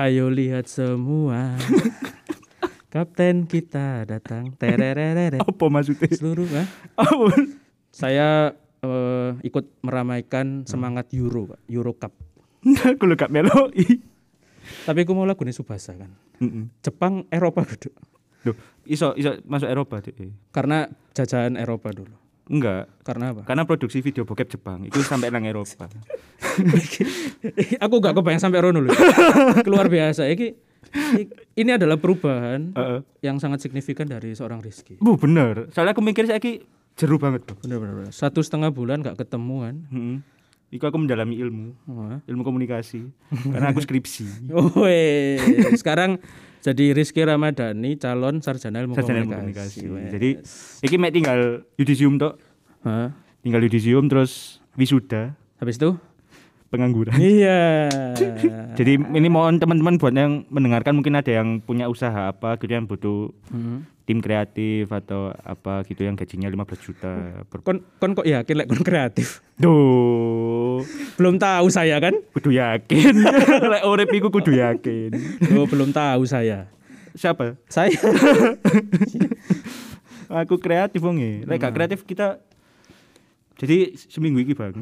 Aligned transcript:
Ayo 0.00 0.32
lihat 0.32 0.64
semua. 0.64 1.60
Kapten 2.92 3.44
kita 3.44 4.08
datang. 4.08 4.48
Tererere. 4.56 5.36
Apa 5.36 5.68
maksudnya? 5.68 6.08
Seluruh 6.08 6.48
ah. 6.56 6.64
Apa? 6.96 7.36
Saya 7.92 8.56
eh, 8.80 9.30
ikut 9.44 9.84
meramaikan 9.84 10.64
semangat 10.64 11.12
Euro, 11.12 11.52
Pak. 11.52 11.60
Euro 11.68 11.92
Cup. 12.00 12.16
Aku 12.96 13.04
lu 13.04 13.12
gak 13.12 13.28
meloi. 13.28 14.00
Tapi 14.88 15.04
aku 15.04 15.12
mau 15.12 15.28
lagu 15.28 15.44
ini 15.44 15.52
Subasa 15.52 15.92
kan. 15.92 16.08
Heeh. 16.40 16.72
Jepang 16.80 17.28
Eropa 17.28 17.68
dulu. 17.68 18.00
Loh, 18.48 18.56
iso 18.88 19.12
iso 19.20 19.36
masuk 19.44 19.68
Eropa 19.68 20.00
deh. 20.00 20.32
Karena 20.48 20.88
jajahan 21.12 21.60
Eropa 21.60 21.92
dulu. 21.92 22.16
Enggak, 22.50 22.90
Karena 23.06 23.30
apa? 23.30 23.46
karena 23.46 23.62
produksi 23.62 24.02
video 24.02 24.26
bokep 24.26 24.58
Jepang 24.58 24.82
itu 24.82 24.98
sampai 25.00 25.30
nang 25.30 25.46
Eropa. 25.46 25.86
aku 27.84 27.94
gak 28.02 28.14
kebayang 28.18 28.42
sampai 28.42 28.58
rono 28.58 28.82
loh. 28.82 28.94
Keluar 29.66 29.86
biasa. 29.86 30.26
Iki, 30.26 30.48
ini 31.54 31.70
adalah 31.70 31.94
perubahan 31.94 32.74
Heeh. 32.74 33.00
yang 33.22 33.38
sangat 33.38 33.62
signifikan 33.62 34.10
dari 34.10 34.34
seorang 34.34 34.58
Rizky. 34.58 34.98
Bu 34.98 35.14
bener. 35.14 35.70
Soalnya 35.70 35.94
aku 35.94 36.02
mikir 36.02 36.26
saya 36.26 36.42
jeru 36.98 37.16
banget 37.16 37.46
loh. 37.46 37.56
Bener-bener. 37.62 38.10
Satu 38.10 38.42
setengah 38.42 38.74
bulan 38.74 39.00
gak 39.00 39.14
ketemuan. 39.16 39.86
Heeh. 39.88 40.18
Iku 40.70 40.86
aku 40.86 41.02
mendalami 41.02 41.34
ilmu, 41.34 41.74
Wah. 41.90 42.22
ilmu 42.26 42.42
komunikasi. 42.42 43.02
karena 43.46 43.74
aku 43.74 43.82
skripsi. 43.82 44.26
Oh, 44.54 44.86
weh. 44.86 45.38
sekarang 45.74 46.22
jadi 46.60 46.92
Rizky 46.92 47.24
Ramadhani 47.24 47.96
calon 47.96 48.40
sarjana 48.40 48.84
ilmu 48.84 48.94
Sarjana 48.94 49.24
komunikasi. 49.24 49.80
komunikasi. 49.80 49.80
Weh. 49.88 50.10
Jadi 50.12 50.28
iki 50.84 50.96
mek 50.96 51.12
tinggal 51.12 51.64
yudisium 51.76 52.20
tok. 52.20 52.36
Hah? 52.84 53.12
Tinggal 53.40 53.64
yudisium 53.64 54.04
terus 54.06 54.60
wisuda, 54.76 55.32
habis 55.56 55.80
itu? 55.80 55.96
Pengangguran. 56.70 57.14
Iya. 57.14 57.90
Jadi 58.78 58.92
ini 58.96 59.26
mohon 59.26 59.58
teman-teman 59.58 59.98
buat 59.98 60.10
yang 60.10 60.46
mendengarkan 60.46 60.94
mungkin 60.94 61.14
ada 61.14 61.28
yang 61.28 61.58
punya 61.58 61.86
usaha 61.86 62.30
apa 62.30 62.54
gitu 62.56 62.70
yang 62.70 62.86
butuh 62.86 63.34
Hmm. 63.50 63.82
tim 64.06 64.18
kreatif 64.18 64.86
atau 64.88 65.34
apa 65.36 65.82
gitu 65.84 66.02
yang 66.02 66.14
gajinya 66.14 66.46
15 66.46 66.66
juta 66.80 67.10
per 67.46 67.62
kon 67.62 67.78
kon 67.98 68.10
kok 68.12 68.22
yakin 68.24 68.54
lek 68.56 68.66
kon 68.66 68.80
kreatif? 68.80 69.42
Duh, 69.54 70.82
Belum 71.14 71.34
tahu 71.36 71.66
saya 71.68 71.98
kan? 71.98 72.14
kudu 72.32 72.50
yakin. 72.52 73.14
Lek 73.74 73.82
urip 73.84 74.08
iku 74.08 74.30
kudu 74.30 74.54
yakin. 74.54 75.10
Oh, 75.52 75.66
belum 75.66 75.90
tahu 75.90 76.22
saya. 76.24 76.70
Siapa? 77.12 77.58
Saya 77.66 77.90
Aku 80.30 80.56
kreatif 80.56 81.02
wong 81.02 81.18
e. 81.18 81.42
Lek 81.42 81.58
gak 81.58 81.74
kreatif 81.74 82.06
kita 82.06 82.38
jadi 83.60 83.92
seminggu 84.08 84.40
iki 84.40 84.56
bang. 84.56 84.72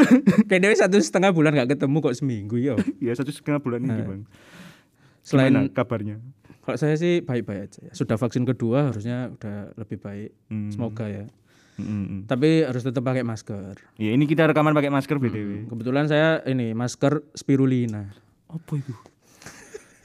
kayaknya 0.48 0.78
satu 0.78 1.02
setengah 1.02 1.34
bulan 1.34 1.58
gak 1.58 1.74
ketemu 1.74 1.96
kok 1.98 2.14
seminggu 2.14 2.54
ya. 2.54 2.78
ya 3.02 3.10
satu 3.18 3.34
setengah 3.34 3.58
bulan 3.58 3.82
ini 3.82 4.02
bang. 4.06 4.20
Selain 5.26 5.50
Gimana 5.50 5.74
kabarnya? 5.74 6.16
kalau 6.62 6.76
saya 6.76 7.00
sih 7.00 7.24
baik-baik 7.24 7.60
aja. 7.64 7.80
ya. 7.80 7.92
Sudah 7.96 8.20
vaksin 8.20 8.44
kedua 8.44 8.92
harusnya 8.92 9.32
udah 9.32 9.72
lebih 9.74 9.98
baik. 9.98 10.30
Hmm. 10.52 10.68
Semoga 10.68 11.08
ya. 11.08 11.24
Mm, 11.78 11.86
mm, 11.86 12.04
mm. 12.04 12.20
Tapi 12.28 12.66
harus 12.66 12.82
tetap 12.84 13.06
pakai 13.06 13.24
masker. 13.24 13.78
Ya 13.96 14.10
ini 14.12 14.28
kita 14.28 14.50
rekaman 14.50 14.76
pakai 14.76 14.92
masker 14.92 15.16
btw. 15.16 15.70
Kebetulan 15.70 16.10
saya 16.10 16.44
ini 16.44 16.76
masker 16.76 17.24
spirulina. 17.32 18.12
Apa 18.50 18.76
itu? 18.76 18.92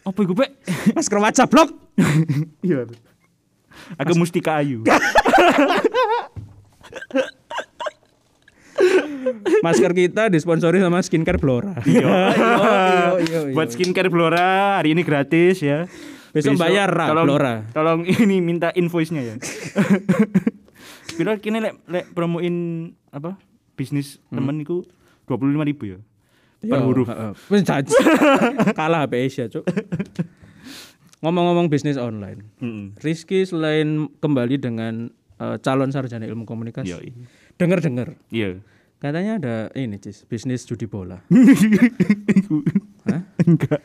Apa 0.03 0.19
itu 0.23 0.33
Pak? 0.35 0.49
Masker 0.99 1.17
wajah 1.19 1.47
blok. 1.47 1.69
Iya. 2.67 2.87
Aku 3.99 4.15
mustika 4.15 4.59
ayu. 4.59 4.83
Masker 9.63 9.91
kita 9.95 10.27
disponsori 10.29 10.79
sama 10.83 10.99
skincare 11.01 11.39
Blora. 11.39 11.79
Iya. 11.83 12.03
iya, 13.23 13.39
iya. 13.49 13.53
Buat 13.55 13.73
skincare 13.73 14.11
Blora 14.11 14.79
hari 14.81 14.93
ini 14.95 15.01
gratis 15.01 15.63
ya. 15.63 15.87
Besok 16.33 16.57
bayar, 16.57 16.89
Ra, 16.89 17.13
tolong, 17.13 17.25
Blora. 17.29 17.53
Tolong 17.69 17.99
ini 18.25 18.41
minta 18.41 18.73
invoice-nya 18.73 19.21
ya. 19.21 19.35
Piro 21.17 21.29
kini 21.37 21.61
lek 21.61 21.77
lek 21.85 22.05
promoin 22.17 22.89
apa? 23.13 23.37
Bisnis 23.77 24.17
temen 24.33 24.65
iku 24.65 24.81
25.000 25.29 25.69
ribu 25.69 25.83
ya. 25.93 25.99
Per 26.65 26.79
Yo, 26.79 26.89
huruf. 26.89 27.07
Wis. 27.53 27.67
Kalah 28.79 29.05
HP 29.05 29.13
Asia, 29.29 29.45
Cuk. 29.51 29.67
Ngomong-ngomong 31.21 31.69
bisnis 31.69 31.99
online. 32.01 32.49
Heeh. 32.59 32.97
Rizky 33.03 33.45
selain 33.45 34.09
kembali 34.17 34.57
dengan 34.57 35.13
eh, 35.37 35.57
calon 35.61 35.93
sarjana 35.93 36.25
ilmu 36.25 36.49
komunikasi. 36.49 36.97
Iya. 36.97 36.99
Dengar-dengar 37.61 38.17
Iya. 38.33 38.63
Katanya 39.03 39.33
ada 39.35 39.55
ini, 39.75 39.99
Cis, 39.99 40.23
bisnis 40.23 40.63
judi 40.63 40.87
bola. 40.87 41.19
Hah? 43.11 43.21
Enggak. 43.43 43.83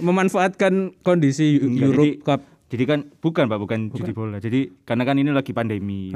Memanfaatkan 0.00 0.96
kondisi 1.04 1.60
Enggak, 1.60 1.84
Europe 1.84 2.08
jadi- 2.08 2.22
Cup. 2.24 2.40
Jadi 2.68 2.84
kan 2.84 3.00
bukan 3.24 3.48
Pak, 3.48 3.58
bukan, 3.60 3.80
judi 3.88 4.12
bola. 4.12 4.36
Jadi 4.36 4.68
karena 4.84 5.04
kan 5.04 5.16
ini 5.16 5.32
lagi 5.32 5.56
pandemi. 5.56 6.12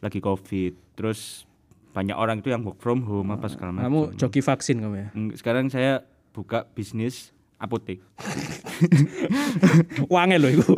Lagi 0.00 0.20
Covid. 0.20 0.96
Terus 0.96 1.44
banyak 1.92 2.16
orang 2.16 2.40
itu 2.40 2.48
yang 2.48 2.64
work 2.64 2.80
from 2.80 3.04
home 3.04 3.32
apa 3.32 3.48
segala 3.48 3.72
macam. 3.72 3.84
Kamu 3.88 4.00
joki 4.16 4.40
vaksin 4.40 4.80
kamu 4.80 4.96
ya. 4.96 5.08
Sekarang 5.36 5.68
saya 5.68 6.00
buka 6.32 6.64
bisnis 6.72 7.32
apotek. 7.56 8.00
Wangel 10.12 10.44
loh 10.44 10.50
iku. 10.52 10.72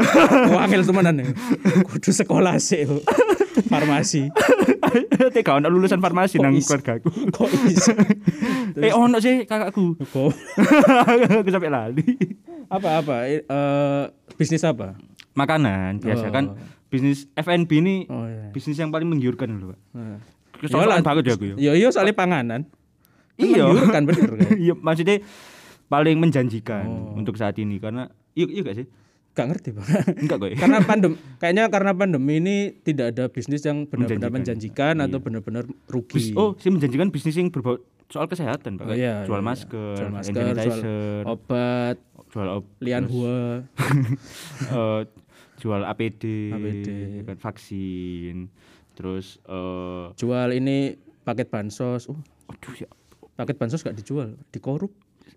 Wangel 0.50 0.82
temenan 0.82 1.22
ya. 1.22 1.26
Kudu 1.86 2.10
sekolah 2.10 2.58
sih. 2.58 2.82
Farmasi. 3.68 4.22
Tega 5.34 5.52
ono 5.54 5.68
lulusan 5.68 6.00
farmasi 6.00 6.40
nang 6.40 6.56
keluargaku. 6.56 7.08
Kok 7.36 7.48
iso? 7.68 7.92
eh 8.86 8.92
ono 8.92 9.20
sih 9.20 9.44
kakakku. 9.44 10.00
Kok 10.00 10.30
Aku 11.44 11.50
sampai 11.50 11.68
lali. 11.68 12.04
apa-apa 12.68 13.24
eh 13.24 13.40
eh, 13.40 14.02
bisnis 14.34 14.60
apa? 14.60 14.96
Makanan 15.32 16.00
biasa 16.00 16.28
kan 16.28 16.56
bisnis 16.88 17.28
F&B 17.32 17.70
ini 17.78 17.96
Oh 18.08 18.24
iya. 18.24 18.48
bisnis 18.50 18.76
yang 18.76 18.88
paling 18.88 19.08
menggiurkan 19.08 19.48
loh, 19.54 19.72
Pak. 19.72 19.78
Nah. 19.92 20.18
Kesosokan 20.58 21.00
banget 21.00 21.24
ya 21.24 21.32
aku 21.32 21.44
ya. 21.44 21.54
Iya 21.56 21.72
iya 21.76 21.88
soalnya 21.88 22.12
panganan. 22.12 22.66
Iya. 23.38 23.70
kan 23.88 24.02
bener 24.02 24.34
kan. 24.34 24.48
Iya, 24.58 24.74
maksudnya 24.74 25.22
paling 25.86 26.18
menjanjikan 26.18 26.84
Oh. 26.84 27.16
untuk 27.16 27.38
saat 27.38 27.56
ini 27.56 27.78
karena 27.78 28.10
iya 28.34 28.44
iya 28.48 28.60
gak 28.62 28.76
sih? 28.76 28.86
Gak 29.36 29.46
ngerti 29.54 29.68
bang. 29.70 29.86
Enggak 30.24 30.38
ya? 30.50 30.56
karena 30.58 30.78
pandem, 30.90 31.12
kayaknya 31.38 31.64
karena 31.70 31.92
pandemi 31.94 32.34
ini 32.42 32.56
tidak 32.82 33.14
ada 33.14 33.30
bisnis 33.30 33.62
yang 33.62 33.86
benar-benar 33.86 34.30
Menjanjikan. 34.34 34.94
menjanjikan 34.98 35.06
atau 35.06 35.18
benar-benar 35.22 35.64
rugi. 35.86 36.16
Bis- 36.18 36.34
oh, 36.34 36.58
sih 36.58 36.70
menjanjikan 36.74 37.08
bisnis 37.14 37.38
yang 37.38 37.48
berbau 37.52 37.78
soal 38.08 38.24
kesehatan, 38.26 38.80
Pak. 38.80 38.88
Oh, 38.88 38.96
iya, 38.96 39.28
jual 39.28 39.44
iya, 39.44 39.46
masker, 39.46 39.94
jual 40.00 40.10
masker, 40.10 40.32
jual 40.32 40.56
sanitizer, 40.56 41.22
obat, 41.28 41.96
jual 42.32 42.48
op, 42.48 42.64
lian 42.80 43.04
terus, 43.04 43.12
hua. 43.12 43.38
eh, 44.74 45.00
jual 45.60 45.82
APD, 45.84 46.22
APD. 46.56 46.88
ya 47.20 47.22
kan, 47.28 47.36
vaksin, 47.36 48.48
terus 48.96 49.38
eh 49.44 50.06
Jual 50.16 50.56
ini 50.56 50.96
paket 51.22 51.52
bansos. 51.52 52.08
Oh, 52.08 52.16
aduh 52.48 52.74
ya 52.74 52.88
paket 53.36 53.54
bansos 53.54 53.84
gak 53.84 53.94
dijual, 53.94 54.34
dikorup. 54.50 54.90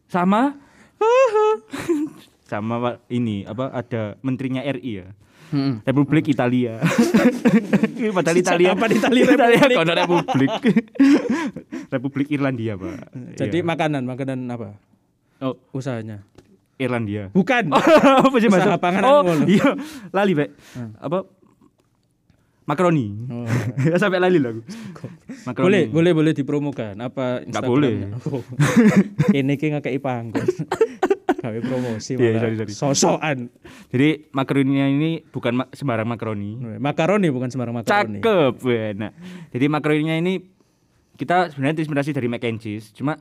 sama 0.09 0.57
sama 2.51 2.75
Pak, 2.83 2.95
ini 3.07 3.47
apa 3.47 3.71
ada 3.71 4.19
menterinya 4.19 4.59
RI 4.59 4.91
ya. 4.99 5.07
Hmm. 5.51 5.83
Republik 5.83 6.31
Italia. 6.31 6.79
Padahal 8.15 8.39
Italia 8.39 8.71
Apa 8.71 8.87
di 8.87 8.95
Italia 8.99 9.23
Italia 9.35 9.59
ada 9.83 9.93
Republik. 10.03 10.51
Republik 11.95 12.27
Irlandia, 12.31 12.79
Pak. 12.79 13.11
Jadi 13.35 13.59
Iya. 13.59 13.67
makanan, 13.67 14.03
makanan 14.07 14.39
apa? 14.47 14.79
oh, 15.43 15.55
Usahanya. 15.75 16.23
Irlandia. 16.79 17.31
Bukan. 17.35 17.67
apa 18.27 18.35
sih 18.39 18.47
Usaha 18.47 18.79
panganan 18.79 19.11
Oh, 19.11 19.23
iya, 19.43 19.75
lali, 20.15 20.39
Pak. 20.39 20.49
Apa? 21.03 21.19
Makaroni. 22.63 23.07
Oh. 23.27 23.47
Sampai 23.99 24.23
lali 24.23 24.39
lah 24.39 24.55
aku. 24.55 24.63
Makaroni. 25.51 25.67
boleh, 25.67 25.83
boleh, 25.91 26.11
boleh 26.15 26.31
dipromokan. 26.31 26.95
Apa 26.95 27.43
Nggak 27.43 27.63
Instagramnya? 27.67 28.09
Oh. 28.31 28.43
Ini 29.35 29.53
ki 29.59 29.67
ngakei 29.75 29.99
panggon. 29.99 30.47
Gawe 31.51 31.59
promosi 31.61 32.15
Iya, 32.15 32.31
malah. 32.31 32.39
sorry, 32.39 32.55
sorry. 32.55 32.73
Sosokan. 32.95 33.37
Jadi 33.87 34.09
makaroninya 34.31 34.87
ini 34.87 35.19
bukan 35.25 35.53
ma- 35.53 35.69
sembarang 35.69 36.07
makaroni. 36.07 36.79
Makaroni 36.79 37.27
bukan 37.27 37.51
sembarang 37.51 37.75
makaroni. 37.75 38.23
Cakep, 38.23 38.55
enak. 38.95 39.11
Jadi 39.51 39.65
makaroninya 39.67 40.15
ini 40.15 40.39
kita 41.13 41.51
sebenarnya 41.51 41.75
terinspirasi 41.77 42.11
dari 42.11 42.25
mac 42.25 42.41
and 42.41 42.57
cheese, 42.57 42.89
cuma 42.91 43.19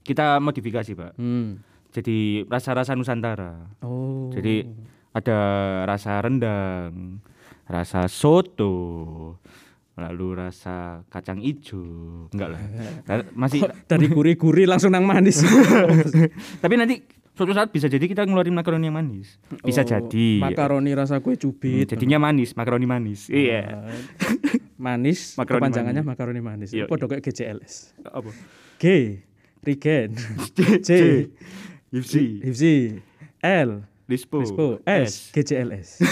kita 0.00 0.38
modifikasi, 0.38 0.94
Pak. 0.94 1.18
Hmm. 1.18 1.58
Jadi 1.90 2.46
rasa-rasa 2.46 2.94
Nusantara. 2.94 3.68
Oh. 3.80 4.30
Jadi 4.30 4.64
ada 5.10 5.38
rasa 5.84 6.18
rendang, 6.18 7.20
rasa 7.64 8.08
soto, 8.08 9.38
lalu 9.94 10.34
rasa 10.36 11.06
kacang 11.06 11.38
ijo, 11.38 11.84
enggak 12.30 12.48
lah. 12.50 12.60
Masih 13.38 13.62
dari 13.84 14.08
gurih-gurih 14.08 14.66
langsung 14.66 14.90
nang 14.90 15.04
manis. 15.04 15.44
tapi 16.62 16.74
nanti 16.74 17.04
suatu 17.34 17.50
saat 17.50 17.68
bisa 17.68 17.86
jadi 17.86 18.02
kita 18.02 18.22
ngeluarin 18.22 18.50
makaroni 18.50 18.84
yang 18.84 18.94
manis. 18.94 19.36
Bisa 19.60 19.82
Oh, 19.82 19.84
jadi. 19.84 20.38
Makaroni 20.38 20.90
rasa 20.92 21.18
kue 21.18 21.34
Hmm, 21.34 21.40
cubit. 21.44 21.86
jadinya 21.86 22.16
manis, 22.22 22.54
makaroni 22.54 22.84
manis. 22.84 23.26
Iya. 23.26 23.84
Ah, 23.84 23.90
manis, 24.76 25.34
Makaroni 25.34 25.70
kepanjangannya 25.70 26.02
makaroni 26.02 26.38
manis. 26.38 26.70
Iya, 26.70 26.86
Podo 26.86 27.04
kayak 27.04 27.22
GCLS. 27.22 27.92
Apa? 28.04 28.30
G, 28.78 28.82
Regen, 29.60 30.08
C, 30.80 30.90
Hipsi. 31.90 32.24
Hipsi, 32.42 32.74
L 33.40 33.84
Lispo. 34.04 34.44
Lispo 34.44 34.84
S 34.84 35.32
GCLS 35.32 35.96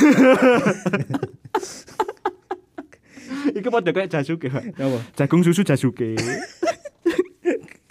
Iku 3.52 3.68
padha 3.68 3.90
kayak 3.90 4.08
Jasuke, 4.08 4.46
Pak. 4.48 4.64
apa 4.76 4.98
Jagung 5.14 5.42
susu 5.42 5.60
Jasuke. 5.60 6.14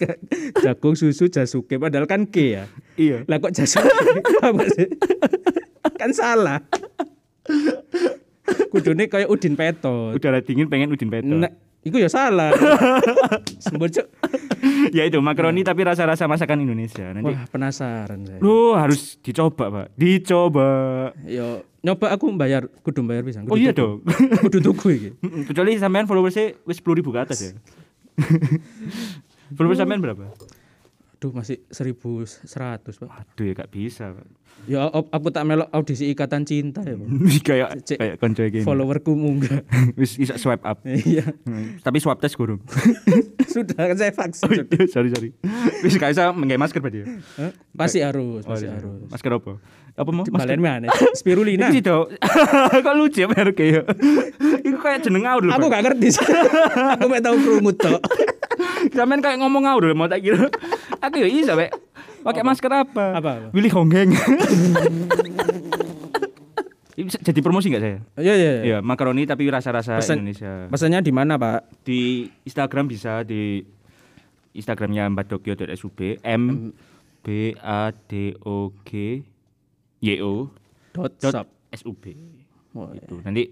jagung 0.63 0.95
susu 0.97 1.27
Jasuke 1.31 1.77
padahal 1.77 2.05
kan 2.09 2.27
K 2.27 2.35
ya 2.41 2.63
iya. 2.97 3.17
lah 3.25 3.37
kok 3.37 3.53
Jasuke 3.53 3.89
apa 4.47 4.63
sih 4.71 4.87
kan 5.97 6.11
salah 6.13 6.59
kudune 8.71 9.07
kayak 9.07 9.27
Udin 9.27 9.53
Petot 9.59 10.15
Udara 10.15 10.39
dingin 10.43 10.67
pengen 10.67 10.91
udin 10.91 11.11
peto. 11.11 11.35
Nah, 11.35 11.51
iku 11.83 11.97
ya 11.99 12.07
salah 12.11 12.51
sembur 13.63 13.89
ya 14.91 15.03
itu 15.07 15.17
makaroni 15.19 15.65
tapi 15.65 15.81
rasa-rasa 15.83 16.29
masakan 16.29 16.63
Indonesia. 16.63 17.11
Nanti 17.11 17.33
wah 17.33 17.45
penasaran 17.49 18.19
saya 18.27 18.39
lu 18.39 18.77
harus 18.77 19.17
dicoba, 19.19 19.71
Pak. 19.71 19.87
Dicoba. 19.97 20.69
yo 21.25 21.65
nyoba 21.81 22.13
aku 22.13 22.29
bayar 22.37 22.69
kudu 22.85 23.01
bayar 23.05 23.25
bisa 23.25 23.41
Oh 23.49 23.57
iya 23.57 23.73
dong. 23.73 24.05
kudu 24.45 24.61
tuku 24.61 24.87
iki 24.93 25.09
Mm-mm, 25.17 25.43
Kecuali 25.49 25.81
sampean 25.81 26.05
followersnya 26.05 26.61
wis 26.69 26.77
10.000 26.77 27.01
ke 27.01 27.19
atas 27.19 27.39
ya. 27.41 27.51
Followers 29.51 29.77
sampean 29.77 29.99
berapa? 29.99 30.31
Aduh 31.13 31.29
masih 31.31 31.61
1100 31.69 32.49
pak 32.97 33.05
Aduh 33.05 33.45
ya 33.45 33.53
gak 33.53 33.69
bisa. 33.69 34.09
Pak. 34.09 34.25
Ya 34.65 34.83
op- 34.83 35.05
aku 35.07 35.29
tak 35.29 35.43
melok 35.43 35.69
audisi 35.69 36.09
ikatan 36.09 36.43
cinta 36.43 36.81
ya 36.81 36.93
pak 36.93 37.07
kayak 37.47 37.69
kayak 37.85 38.15
konco 38.17 38.41
gini. 38.43 38.61
Followerku 38.61 39.13
munggah 39.13 39.61
Wis 40.01 40.17
bisa 40.17 40.33
swipe 40.35 40.63
up. 40.63 40.81
Iya 40.81 41.21
Hmm, 41.45 41.77
Tapi 41.77 41.97
swab 41.97 42.17
test 42.17 42.33
gurung. 42.33 42.57
Sudah 43.53 43.85
kan 43.85 43.95
saya 43.95 44.09
vaksin 44.09 44.43
Oh, 44.43 44.51
iya, 44.51 44.65
sorry 44.87 45.09
sorry. 45.09 45.29
Wis 45.81 45.93
gak 45.93 46.09
bisa 46.09 46.31
menggawe 46.31 46.57
masker 46.57 46.81
berarti 46.81 47.05
ya. 47.05 47.07
Pasti 47.71 48.01
harus 48.01 48.41
Oh, 48.41 48.49
Pasti 48.49 48.65
iya. 48.65 48.73
harus 48.75 49.05
Masker 49.05 49.31
apa? 49.31 49.53
Apa 49.93 50.09
mau? 50.09 50.25
Balen 50.25 50.57
mana 50.57 50.89
Spirulina 51.13 51.69
Iki 51.69 51.85
dok. 51.85 52.17
Kok 52.81 52.95
lucu 52.97 53.21
ya 53.21 53.27
merek 53.27 53.61
ya? 53.61 53.85
Iku 54.59 54.77
kayak 54.79 55.05
jeneng 55.05 55.29
ngawur 55.29 55.45
lho. 55.45 55.53
Aku 55.53 55.69
gak 55.69 55.85
ngerti 55.85 56.17
Aku 56.97 57.05
mau 57.05 57.21
tahu 57.21 57.35
kerungut 57.37 57.77
tok 57.77 58.01
Sampean 58.89 59.21
kayak 59.21 59.37
ngomong 59.37 59.69
ngawur 59.69 59.93
mau 59.93 60.09
tak 60.09 60.25
kira. 60.25 60.49
Aku 61.01 61.21
ya 61.21 61.27
iya 61.29 61.43
sampe 61.45 61.69
pakai 62.21 62.41
masker 62.41 62.71
apa? 62.73 63.05
Apa, 63.17 63.31
apa? 63.37 63.47
Willy 63.53 63.69
Honggeng. 63.69 64.13
Jadi 67.01 67.39
promosi 67.41 67.71
gak 67.73 67.81
saya? 67.81 67.97
Iya 68.19 68.33
iya 68.35 68.35
iya. 68.37 68.61
Iya, 68.61 68.77
makaroni 68.83 69.25
tapi 69.25 69.49
rasa-rasa 69.49 69.97
Pesan- 69.97 70.21
Indonesia. 70.21 70.69
Pesannya 70.69 70.99
di 71.01 71.09
mana 71.09 71.33
pak 71.39 71.65
Di 71.81 72.29
Instagram 72.45 72.85
bisa 72.85 73.25
di 73.25 73.63
Instagramnya 74.51 75.07
mbakdokyo.sub 75.09 75.99
m 76.21 76.75
b 77.23 77.27
a 77.57 77.89
d 77.93 78.35
o 78.43 78.73
g 78.83 79.23
y 80.01 80.13
o 80.19 80.51
Dot 80.91 81.13
sub 81.21 81.47
Wah, 82.71 82.91
itu 82.95 83.15
nanti 83.23 83.51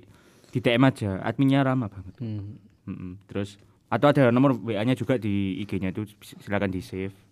di 0.50 0.60
DM 0.60 0.84
aja 0.84 1.22
adminnya 1.24 1.64
ramah 1.64 1.88
banget 1.92 2.16
hmm. 2.20 2.44
Mm-mm. 2.90 3.12
terus 3.30 3.56
atau 3.90 4.08
ada 4.14 4.30
nomor 4.30 4.54
WA-nya 4.62 4.94
juga 4.94 5.18
di 5.18 5.60
IG-nya 5.66 5.90
itu 5.90 6.06
silakan 6.42 6.70
di 6.70 6.82
save 6.82 7.30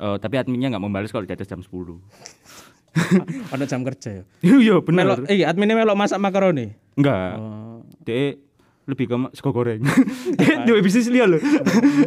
Eh, 0.00 0.16
tapi 0.16 0.40
adminnya 0.40 0.72
nggak 0.72 0.80
membalas 0.80 1.12
kalau 1.12 1.28
di 1.28 1.34
atas 1.36 1.44
jam 1.44 1.60
10 1.60 1.68
Ada 3.54 3.64
jam 3.68 3.84
kerja 3.84 4.08
ya? 4.16 4.24
Iya 4.40 4.80
benar 4.80 5.04
Melok, 5.04 5.18
eh 5.28 5.44
adminnya 5.44 5.76
melok 5.76 5.96
masak 6.00 6.16
makaroni? 6.16 6.72
Enggak 6.96 7.36
Oh. 7.36 7.84
Dia 8.08 8.40
lebih 8.88 9.06
ke 9.06 9.16
sego 9.36 9.52
goreng. 9.52 9.84
Dia 10.40 10.64
dua 10.66 10.80
bisnis 10.82 11.06
liya 11.06 11.28
loh. 11.28 11.38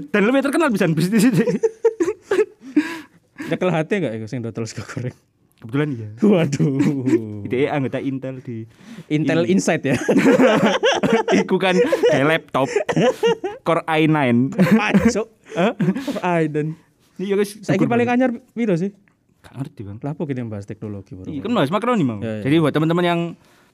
Dan 0.09 0.21
lebih 0.25 0.41
terkenal 0.43 0.73
bisa 0.73 0.89
bisnis 0.89 1.29
itu 1.31 1.45
Nyekel 3.47 3.69
hati 3.69 3.93
gak 4.01 4.13
itu 4.17 4.25
sing 4.25 4.41
dodol 4.41 4.65
sego 4.65 4.81
goreng 4.89 5.13
kebetulan 5.63 5.89
iya. 5.95 6.09
Waduh. 6.19 7.47
Dia 7.51 7.71
anggota 7.71 8.03
Intel 8.03 8.43
di 8.43 8.67
Intel 9.07 9.47
Insight 9.47 9.87
ya? 9.87 9.95
Iku 11.39 11.55
kan 11.55 11.79
kayak 12.11 12.27
laptop. 12.27 12.67
Core 13.63 13.87
i9 13.87 14.51
Pancuk 14.75 15.31
Aiden 16.19 16.75
Iya 17.15 17.39
guys 17.39 17.63
Saya 17.63 17.79
paling 17.79 18.09
anyar 18.11 18.35
piro 18.51 18.75
sih? 18.75 18.91
Gak 19.43 19.55
ngerti 19.55 19.87
bang. 19.87 19.97
Lapo 20.03 20.27
kita 20.27 20.43
bahas 20.43 20.67
teknologi 20.67 21.15
baru. 21.15 21.31
Iya 21.31 21.39
kan 21.47 21.51
mas 21.55 21.71
makaroni 21.71 22.03
mau 22.03 22.19
Ya, 22.19 22.43
ya. 22.43 22.51
Jadi 22.51 22.55
buat 22.59 22.75
teman-teman 22.75 23.05
yang 23.05 23.19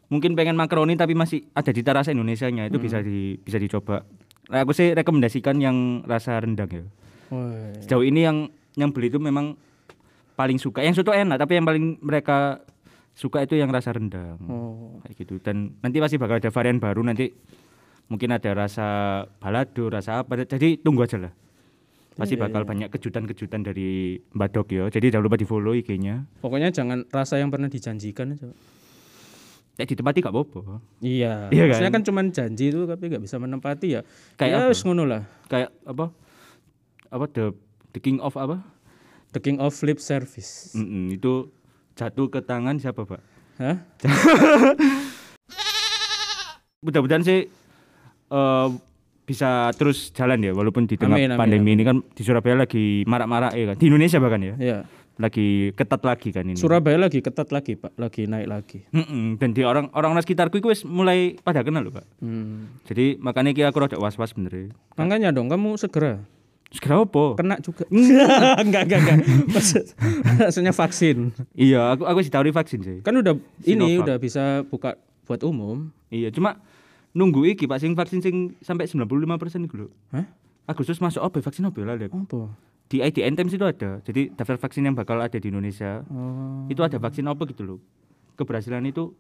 mungkin 0.10 0.34
pengen 0.34 0.58
makaroni 0.58 0.94
tapi 0.94 1.14
masih 1.18 1.46
ada 1.54 1.70
di 1.70 1.82
rasa 1.86 2.14
Indonesia 2.14 2.50
nya 2.50 2.70
itu 2.70 2.78
bisa 2.78 3.02
di 3.02 3.38
bisa 3.42 3.58
dicoba. 3.58 4.06
Nah, 4.50 4.66
aku 4.66 4.74
sih 4.74 4.98
rekomendasikan 4.98 5.62
yang 5.62 6.06
rasa 6.10 6.42
rendang 6.42 6.70
ya. 6.70 6.86
Woi. 7.30 7.86
sejauh 7.86 8.02
ini 8.02 8.26
yang 8.26 8.50
yang 8.74 8.90
beli 8.90 9.14
itu 9.14 9.22
memang 9.22 9.54
paling 10.40 10.56
suka 10.56 10.80
yang 10.80 10.96
soto 10.96 11.12
enak 11.12 11.36
tapi 11.36 11.60
yang 11.60 11.68
paling 11.68 12.00
mereka 12.00 12.64
suka 13.12 13.44
itu 13.44 13.60
yang 13.60 13.68
rasa 13.68 13.92
rendang 13.92 14.40
Oh. 14.48 15.04
kayak 15.04 15.16
gitu 15.20 15.36
dan 15.38 15.76
nanti 15.78 16.00
pasti 16.00 16.16
bakal 16.16 16.40
ada 16.40 16.48
varian 16.48 16.80
baru 16.80 17.04
nanti 17.04 17.28
mungkin 18.08 18.32
ada 18.32 18.56
rasa 18.56 18.88
balado 19.36 19.92
rasa 19.92 20.24
apa 20.24 20.40
jadi 20.42 20.80
tunggu 20.80 21.04
aja 21.04 21.20
lah 21.20 21.34
pasti 22.16 22.36
Iya, 22.36 22.42
bakal 22.42 22.64
iya. 22.64 22.68
banyak 22.68 22.88
kejutan-kejutan 22.90 23.62
dari 23.62 24.16
Mbak 24.32 24.50
Dok 24.50 24.68
ya 24.70 24.84
jadi 24.88 25.12
jangan 25.12 25.26
lupa 25.26 25.36
di 25.36 25.44
follow 25.44 25.72
IG-nya 25.72 26.24
Pokoknya 26.40 26.68
jangan 26.70 27.04
rasa 27.08 27.36
yang 27.36 27.48
pernah 27.48 27.68
dijanjikan 27.68 28.34
aja. 28.34 28.48
ya 29.76 29.84
ditempati 29.84 30.20
gak 30.20 30.32
apa-apa 30.32 30.84
Iya. 31.00 31.48
Iya 31.48 31.64
kan? 31.64 31.72
Maksudnya 31.72 31.94
kan 31.94 32.04
cuma 32.04 32.20
janji 32.28 32.66
itu 32.68 32.84
tapi 32.84 33.04
nggak 33.08 33.24
bisa 33.24 33.36
menempati 33.38 33.88
ya. 33.96 34.02
Kayak 34.36 34.52
ya 34.52 34.60
apa? 34.66 34.84
ngono 34.84 35.04
lah. 35.04 35.22
kayak 35.48 35.70
apa 35.86 36.06
apa 37.08 37.26
the 37.32 37.46
the 37.92 38.00
king 38.00 38.20
of 38.20 38.36
apa 38.36 38.60
The 39.30 39.40
King 39.40 39.58
of 39.60 39.72
Flip 39.72 39.98
Service. 39.98 40.74
Mm-mm, 40.74 41.14
itu 41.14 41.54
jatuh 41.94 42.28
ke 42.28 42.40
tangan 42.40 42.80
siapa 42.80 43.04
pak 43.04 43.22
Hah? 43.60 43.76
mudah-mudahan 46.80 47.22
sih 47.22 47.40
eh, 48.30 48.68
bisa 49.28 49.70
terus 49.76 50.10
jalan 50.10 50.40
ya 50.42 50.56
walaupun 50.56 50.88
di 50.88 50.96
tengah 50.96 51.20
Amin, 51.20 51.30
amin, 51.30 51.38
pandemi 51.38 51.76
ini 51.76 51.84
kan 51.84 52.02
di 52.02 52.24
Surabaya 52.24 52.66
lagi 52.66 53.04
marak-marak 53.06 53.54
ya 53.54 53.66
kan 53.70 53.76
di 53.78 53.86
Indonesia 53.86 54.18
bahkan 54.18 54.42
ya 54.42 54.56
Iya. 54.58 54.78
lagi 55.20 55.76
ketat 55.76 56.02
lagi 56.02 56.32
kan 56.32 56.48
ini 56.48 56.56
Surabaya 56.56 56.96
lagi 56.96 57.20
ketat 57.20 57.52
lagi, 57.52 57.76
Pak. 57.76 58.00
Lagi 58.00 58.24
naik 58.24 58.48
lagi. 58.48 58.80
Mm-mm, 58.96 59.36
dan 59.36 59.52
di 59.52 59.68
orang 59.68 59.92
orang 59.92 60.16
sekitarku 60.16 60.64
itu 60.64 60.72
mulai 60.88 61.36
pada 61.36 61.60
kenal 61.60 61.84
loh 61.84 61.92
pak 61.92 62.08
Hmm. 62.24 62.72
jadi 62.88 63.20
makanya 63.20 63.52
kira 63.52 63.68
aku 63.70 63.84
rada 63.84 64.00
was-was 64.00 64.32
bener 64.32 64.72
Makanya 64.96 65.36
dong 65.36 65.52
kamu 65.52 65.76
segera 65.76 66.24
segera 66.70 67.02
apa 67.02 67.34
kena 67.36 67.58
juga. 67.60 67.84
enggak, 68.64 68.84
enggak, 68.86 69.00
enggak. 69.00 69.18
Maksud- 69.48 69.90
Maksudnya 70.40 70.70
vaksin. 70.72 71.34
iya 71.52 71.90
aku 71.90 72.04
aku 72.04 72.20
sih 72.20 72.30
tahu 72.30 72.46
vaksin 72.50 72.80
sih 72.80 72.98
Kan 73.00 73.16
udah 73.16 73.34
ini 73.64 73.98
Sinovac. 73.98 74.04
udah 74.04 74.16
bisa 74.18 74.44
buka 74.64 74.94
buat 75.26 75.42
umum. 75.42 75.90
iya 76.08 76.30
cuma 76.30 76.62
nunggu 77.10 77.46
iki 77.48 77.66
pak 77.66 77.78
sing 77.78 77.94
vaksin 77.94 78.20
sing 78.20 78.36
sampai 78.60 78.86
95% 78.86 79.02
persen 79.36 79.66
loh 79.68 79.90
Hah? 80.10 80.30
Agustus 80.66 80.98
masuk 80.98 81.20
apa 81.20 81.38
vaksin 81.40 81.66
apa 81.66 81.76
ya 81.76 81.98
Lek? 81.98 82.10
Apa? 82.10 82.54
di 82.86 82.98
IDN 83.00 83.34
Times 83.34 83.50
itu 83.52 83.62
ada 83.62 84.02
jadi 84.02 84.30
daftar 84.32 84.58
vaksin 84.58 84.82
yang 84.84 84.94
bakal 84.94 85.18
ada 85.18 85.34
di 85.34 85.48
Indonesia 85.48 86.02
Oh, 86.06 86.66
itu 86.66 86.82
ada 86.82 86.98
vaksin 86.98 87.26
apa 87.26 87.46
gitu 87.46 87.62
loh 87.64 87.80
keberhasilan 88.34 88.82
itu 88.84 89.14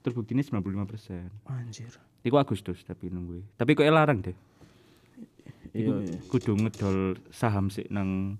terbuktinya 0.00 0.40
95 0.40 0.60
persen 0.84 1.28
anjir. 1.44 1.92
itu 2.20 2.34
Agustus 2.34 2.80
tapi 2.82 3.08
nunggu 3.08 3.40
tapi 3.54 3.72
kok 3.72 3.84
larang 3.86 4.20
deh 4.20 4.36
Iya, 5.74 5.94
iya. 6.06 6.18
kudu 6.30 6.54
ngedol 6.54 7.18
saham 7.32 7.72
sih 7.72 7.86
nang 7.90 8.38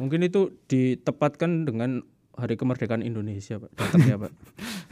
Mungkin 0.00 0.24
itu 0.24 0.56
ditepatkan 0.72 1.68
dengan 1.68 2.00
Hari 2.32 2.56
Kemerdekaan 2.56 3.04
Indonesia, 3.04 3.60
Pak. 3.60 3.76
Datangnya, 3.76 4.16
Pak. 4.24 4.32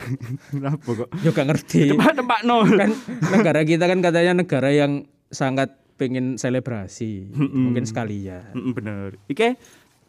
kenapa 0.52 0.90
kok 0.92 1.08
Yo 1.24 1.32
gak 1.32 1.48
ngerti. 1.48 1.88
tempat 1.96 2.14
tempat 2.20 2.40
nol 2.44 2.68
kan 2.68 2.92
negara 3.32 3.64
kita 3.64 3.84
kan 3.88 4.04
katanya 4.04 4.44
negara 4.44 4.68
yang 4.68 5.08
sangat 5.32 5.72
pengen 5.96 6.36
selebrasi. 6.36 7.32
Mungkin 7.36 7.84
sekalian. 7.88 8.52
Mm, 8.52 8.72
bener 8.76 9.08
ike 9.28 9.56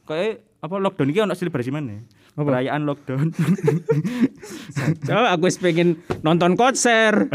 kayak 0.03 0.43
apa 0.61 0.75
lockdown 0.77 1.09
iki 1.11 1.19
ono 1.23 1.33
selebrasi 1.33 1.71
mana 1.71 2.03
Apa? 2.31 2.47
perayaan 2.47 2.87
lockdown 2.87 3.27
Coba 5.03 5.35
aku 5.35 5.51
pengen 5.59 5.99
nonton 6.21 6.55
konser. 6.55 7.27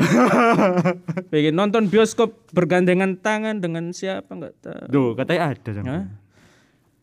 pengen 1.32 1.54
nonton 1.54 1.86
bioskop 1.86 2.32
bergandengan 2.50 3.20
tangan 3.20 3.60
dengan 3.60 3.92
siapa 3.92 4.32
enggak 4.32 4.56
tahu. 4.58 4.88
Duh, 4.88 5.10
katanya 5.12 5.52
ada 5.52 5.70
sama 5.70 5.86
Hah? 5.86 6.04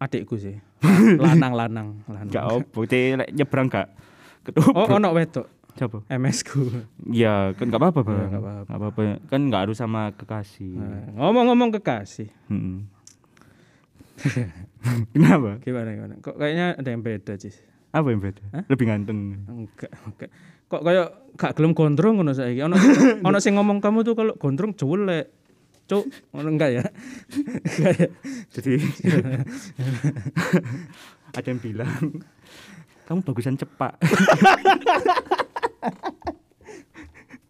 Adikku 0.04 0.36
sih. 0.36 0.58
Lanang-lanang, 1.16 2.02
lanang. 2.10 2.28
gak 2.28 2.46
opo 2.50 2.84
nyebrang 2.84 3.70
gak 3.70 3.88
ketup 4.44 4.74
Oh, 4.74 4.90
ono 4.90 5.14
wedok. 5.14 5.48
siapa 5.74 6.06
MS 6.06 6.38
ku. 6.46 6.70
ya 7.10 7.50
kan 7.58 7.66
gak 7.66 7.82
apa-apa 7.82 8.06
bang 8.06 8.14
Ya, 8.14 8.26
nggak 8.30 8.42
apa-apa. 8.42 8.62
Nggak 8.68 8.80
apa-apa 8.84 9.02
kan 9.26 9.42
nggak 9.50 9.62
harus 9.66 9.78
sama 9.78 10.14
kekasih 10.14 10.76
Nah, 10.78 11.08
ngomong-ngomong 11.18 11.74
kekasih. 11.78 12.30
Mm-mm. 12.50 12.90
kenapa 15.14 15.58
Gimana 15.62 15.90
gimana? 15.94 16.14
Kok 16.22 16.36
kayaknya 16.38 16.78
ada 16.78 16.90
yang 16.90 17.02
beda, 17.02 17.34
Cis. 17.38 17.58
Apa 17.94 18.08
yang 18.10 18.26
beda 18.26 18.66
lebih 18.66 18.90
ganteng 18.90 19.46
Enggak, 19.46 19.94
enggak. 20.10 20.30
Kok 20.74 20.82
kayak 20.82 21.08
gak 21.38 21.54
gelem 21.54 21.78
gondrong 21.78 22.18
ngono 22.18 22.34
saiki. 22.34 22.66
Ono 22.66 22.74
ono 23.30 23.38
sing 23.38 23.54
ngomong 23.54 23.78
kamu 23.78 24.02
tuh 24.02 24.18
kalau 24.18 24.34
gondrong 24.34 24.74
jelek. 24.74 25.30
Cuk, 25.86 26.10
enggak 26.34 26.70
ya? 26.74 26.84
Enggak 27.62 27.94
ya? 27.94 28.08
jadi 28.50 28.74
ada 31.38 31.46
yang 31.46 31.62
bilang 31.62 32.26
kamu 33.06 33.20
bagusan 33.22 33.60
cepak. 33.60 34.02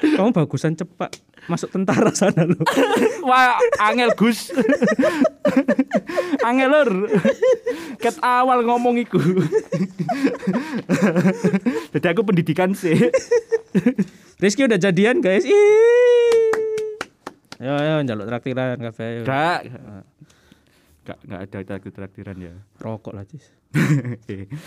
Kamu 0.03 0.35
bagusan 0.35 0.75
cepak 0.75 1.15
masuk 1.47 1.69
tentara 1.71 2.11
sana 2.15 2.47
lo. 2.47 2.59
Wah, 3.29 3.59
angel 3.79 4.15
Gus. 4.15 4.51
angel 6.47 6.69
lur. 6.71 6.91
Ket 7.99 8.17
awal 8.23 8.63
ngomong 8.63 8.99
iku. 8.99 9.19
Jadi 11.91 12.07
aku 12.07 12.21
pendidikan 12.23 12.71
sih. 12.71 12.95
Rizky 14.41 14.67
udah 14.67 14.79
jadian 14.79 15.19
guys. 15.19 15.43
Ih. 15.43 16.51
Ayo 17.63 17.73
ayo 17.79 17.93
njaluk 18.03 18.27
traktiran 18.27 18.79
kafe. 18.79 19.23
Gak. 19.23 19.59
Gak 21.03 21.19
gak 21.27 21.39
ada 21.43 21.57
traktir 21.67 21.91
traktiran 21.91 22.37
ya. 22.39 22.55
Rokok 22.79 23.11
lah, 23.15 23.27
Cis. 23.27 23.51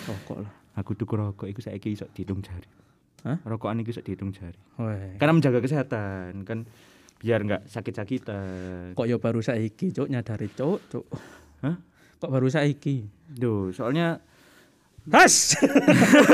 Rokok 0.09 0.38
lah. 0.45 0.52
aku 0.76 0.92
tuku 0.92 1.16
rokok 1.16 1.49
iku 1.49 1.64
saiki 1.64 1.97
iso 1.97 2.04
dihitung 2.12 2.45
jari. 2.45 2.86
Hah? 3.26 3.42
Rokokan 3.42 3.83
iso 3.83 3.99
dihitung 3.99 4.30
jari. 4.30 4.54
Weh. 4.78 5.18
Karena 5.18 5.35
menjaga 5.35 5.59
kesehatan 5.59 6.47
kan 6.47 6.62
biar 7.18 7.42
nggak 7.42 7.66
sakit-sakitan. 7.66 8.95
Kok 8.95 9.06
yo 9.11 9.18
baru 9.18 9.42
saiki, 9.42 9.90
Cuk, 9.90 10.06
nyadari, 10.06 10.47
Cuk, 10.54 10.78
Cuk. 10.87 11.06
Hah? 11.66 11.75
Kok 12.23 12.30
baru 12.30 12.47
saiki? 12.47 13.02
Duh, 13.26 13.75
soalnya 13.75 14.23
Has. 15.06 15.54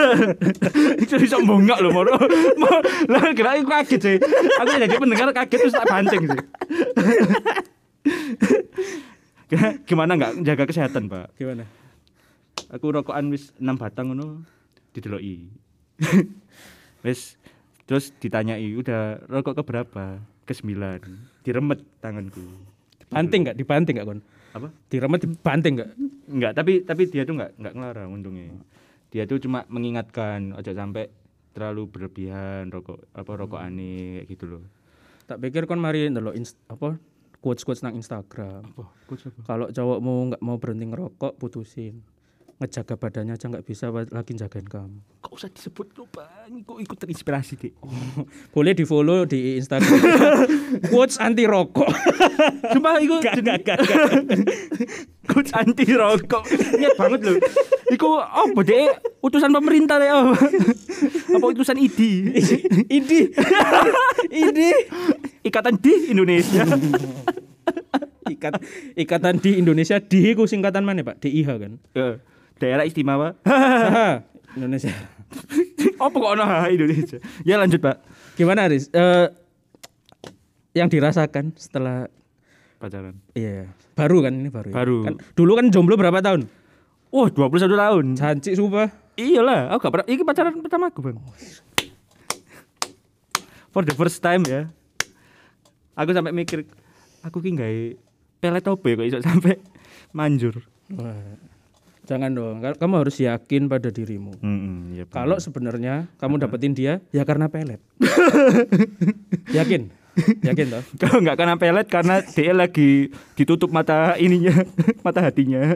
itu 1.05 1.15
bisa 1.21 1.37
bongak 1.45 1.85
loh 1.85 1.93
moro. 1.93 2.17
Lah 3.05 3.21
kira 3.37 3.61
aku 3.61 3.69
kaget 3.69 4.01
sih. 4.01 4.17
Aku 4.65 4.81
jadi 4.81 4.97
pendengar 4.97 5.29
kaget 5.37 5.59
terus 5.61 5.77
tak 5.77 5.93
banting 5.93 6.25
sih. 6.25 6.41
Gimana 9.89 10.17
nggak 10.17 10.41
jaga 10.41 10.65
kesehatan, 10.65 11.13
Pak? 11.13 11.37
Gimana? 11.37 11.69
Aku 12.73 12.89
rokokan 12.89 13.29
wis 13.29 13.53
6 13.61 13.77
batang 13.77 14.09
ngono 14.09 14.41
dideloki. 14.97 15.53
Wis 17.03 17.37
terus 17.87 18.15
ditanyai 18.19 18.75
udah 18.79 19.23
rokok 19.27 19.61
ke 19.61 19.63
berapa? 19.63 20.23
Ke 20.43 20.55
9. 20.55 21.47
Diremet 21.47 21.81
tanganku. 22.03 22.43
Banting 23.13 23.47
enggak? 23.47 23.57
Dibanting 23.59 23.95
enggak, 23.99 24.09
Kon? 24.09 24.21
Apa? 24.53 24.69
Diremet 24.89 25.21
dibanting 25.23 25.73
enggak? 25.79 25.91
Enggak, 26.27 26.53
tapi 26.57 26.73
tapi 26.83 27.03
dia 27.11 27.23
tuh 27.23 27.35
enggak 27.37 27.53
enggak 27.61 27.75
ngelarang 27.77 28.11
untungnya. 28.11 28.51
Dia 29.13 29.29
tuh 29.29 29.39
cuma 29.43 29.69
mengingatkan 29.69 30.57
ojo 30.57 30.73
sampai 30.73 31.13
terlalu 31.53 31.85
berlebihan 31.85 32.73
rokok 32.73 33.13
apa 33.13 33.31
rokok 33.37 33.61
aneh 33.61 34.25
kayak 34.25 34.27
gitu 34.33 34.45
loh. 34.49 34.65
Tak 35.29 35.39
pikir 35.39 35.69
kon 35.69 35.79
mari 35.79 36.09
ndelok 36.09 36.35
apa 36.73 36.97
quotes-quotes 37.43 37.83
nang 37.85 37.99
Instagram. 37.99 38.63
Apa? 38.73 38.89
Kalau 39.45 39.69
cowokmu 39.69 40.15
nggak 40.33 40.43
mau 40.47 40.57
berhenti 40.63 40.87
ngerokok, 40.89 41.37
putusin. 41.37 42.01
Ngejaga 42.63 42.95
badannya 42.95 43.35
aja 43.35 43.51
nggak 43.51 43.67
bisa 43.67 43.91
lagi 43.91 44.39
jagain 44.39 44.63
kamu. 44.63 45.03
Kok 45.19 45.35
usah 45.35 45.51
disebut 45.51 45.99
lu, 45.99 46.07
Bang? 46.15 46.63
Kok 46.63 46.79
ikut 46.79 46.95
terinspirasi, 46.95 47.59
Dik? 47.59 47.75
Boleh 48.55 48.71
di 48.71 48.87
follow 48.87 49.27
di 49.27 49.59
Instagram. 49.59 49.91
quotes 50.95 51.19
anti 51.19 51.43
rokok. 51.43 51.91
Sumpah 52.79 53.03
iku 53.03 53.19
Gak, 53.19 53.43
gak, 53.43 53.67
gak, 53.67 53.83
gak. 53.83 53.99
Coach 55.27 55.51
anti 55.59 55.91
rokok. 55.91 56.47
Niat 56.79 56.95
banget 56.95 57.21
loh. 57.27 57.37
Iku 57.91 58.23
apa 58.23 58.61
dek? 58.63 59.11
Utusan 59.19 59.51
pemerintah 59.51 59.99
deh. 59.99 60.15
Oh. 60.15 60.31
apa 61.35 61.47
utusan 61.51 61.83
ID? 61.83 61.99
Idi. 62.87 63.27
Idi. 64.31 64.71
Ikatan 65.43 65.83
di 65.83 66.15
Indonesia. 66.15 66.63
Ikat, 68.23 68.63
ikatan 68.95 69.43
di 69.43 69.59
Indonesia 69.59 69.99
di 69.99 70.31
ku 70.39 70.47
singkatan 70.47 70.87
mana 70.87 71.03
Pak? 71.03 71.27
DIH 71.27 71.49
kan? 71.59 71.73
Eh, 71.99 72.15
Daerah 72.63 72.87
istimewa. 72.87 73.35
Indonesia. 74.57 74.95
apa 76.07 76.15
kok 76.15 76.31
ono 76.39 76.45
Indonesia? 76.79 77.19
Ya 77.43 77.59
lanjut, 77.59 77.83
Pak. 77.83 77.97
Gimana 78.39 78.71
Riz? 78.71 78.87
Eh, 78.95 79.27
yang 80.79 80.87
dirasakan 80.87 81.59
setelah 81.59 82.07
Pacaran. 82.79 83.15
iya 83.35 83.71
baru 83.95 84.27
kan 84.27 84.33
ini 84.35 84.51
baru. 84.51 84.71
ya? 84.71 84.75
Baru. 84.75 84.97
Kan, 85.07 85.15
dulu 85.35 85.53
kan 85.59 85.67
jomblo 85.75 85.95
berapa 85.99 86.23
tahun? 86.23 86.47
Wah, 87.13 87.29
21 87.29 87.67
tahun. 87.77 88.05
Janji 88.17 88.57
sumpah. 88.57 88.89
Iyalah, 89.19 89.69
aku 89.75 89.87
gak 89.87 89.93
pernah. 89.93 90.07
Ini 90.09 90.23
pacaran 90.25 90.55
pertama 90.65 90.89
aku, 90.89 91.01
Bang. 91.05 91.21
For 93.69 93.85
the 93.85 93.93
first 93.93 94.25
time 94.25 94.43
ya. 94.49 94.73
Aku 95.93 96.11
sampai 96.17 96.33
mikir, 96.33 96.65
aku 97.21 97.45
ki 97.45 97.53
gawe 97.53 97.81
pelet 98.41 98.65
ya 98.65 98.73
kok 98.73 99.07
iso 99.07 99.19
sampai 99.21 99.61
manjur. 100.17 100.65
Wah, 100.97 101.52
Jangan 102.03 102.31
dong. 102.33 102.59
Ka- 102.59 102.75
Kamu 102.77 102.95
harus 102.99 103.17
yakin 103.17 103.67
pada 103.67 103.89
dirimu. 103.89 104.35
Heeh, 104.37 104.77
iya. 104.93 105.05
Kalau 105.07 105.39
sebenarnya 105.39 106.11
kamu 106.17 106.39
dapetin 106.39 106.75
dia 106.75 106.99
ya 107.11 107.23
karena 107.23 107.47
pelet. 107.47 107.79
yakin? 109.59 109.91
Yakin 110.45 110.67
toh? 110.69 110.83
Kalau 111.01 111.25
nggak 111.25 111.37
karena 111.41 111.57
pelet 111.57 111.87
karena 111.89 112.21
dia 112.21 112.53
lagi 112.53 113.09
ditutup 113.33 113.73
mata 113.73 114.13
ininya, 114.15 114.53
mata 115.07 115.25
hatinya. 115.25 115.73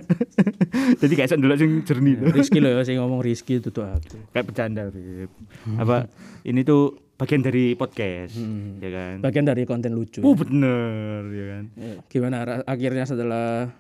Jadi 1.01 1.13
kayak 1.17 1.31
sendal 1.31 1.57
sing 1.57 1.81
jernih 1.83 2.21
tuh. 2.21 2.37
Rizky 2.37 2.61
loh 2.61 2.69
ya 2.69 2.85
sing 2.85 3.01
ngomong 3.01 3.25
Rizky 3.25 3.65
itu 3.65 3.73
tuh 3.73 3.89
aku. 3.89 4.21
Kayak 4.31 4.45
bercanda, 4.45 4.83
Beb. 4.93 5.33
Apa 5.81 6.13
ini 6.45 6.69
tuh 6.69 7.01
bagian 7.17 7.41
dari 7.41 7.73
podcast, 7.73 8.37
ya 8.77 8.91
kan? 8.93 9.25
Bagian 9.25 9.49
dari 9.49 9.65
konten 9.65 9.97
lucu. 9.97 10.21
Oh, 10.21 10.37
bener, 10.37 11.25
ya 11.33 11.45
kan? 11.49 11.65
Ya, 11.73 11.95
Gimana 12.13 12.37
akhirnya 12.69 13.09
setelah 13.09 13.73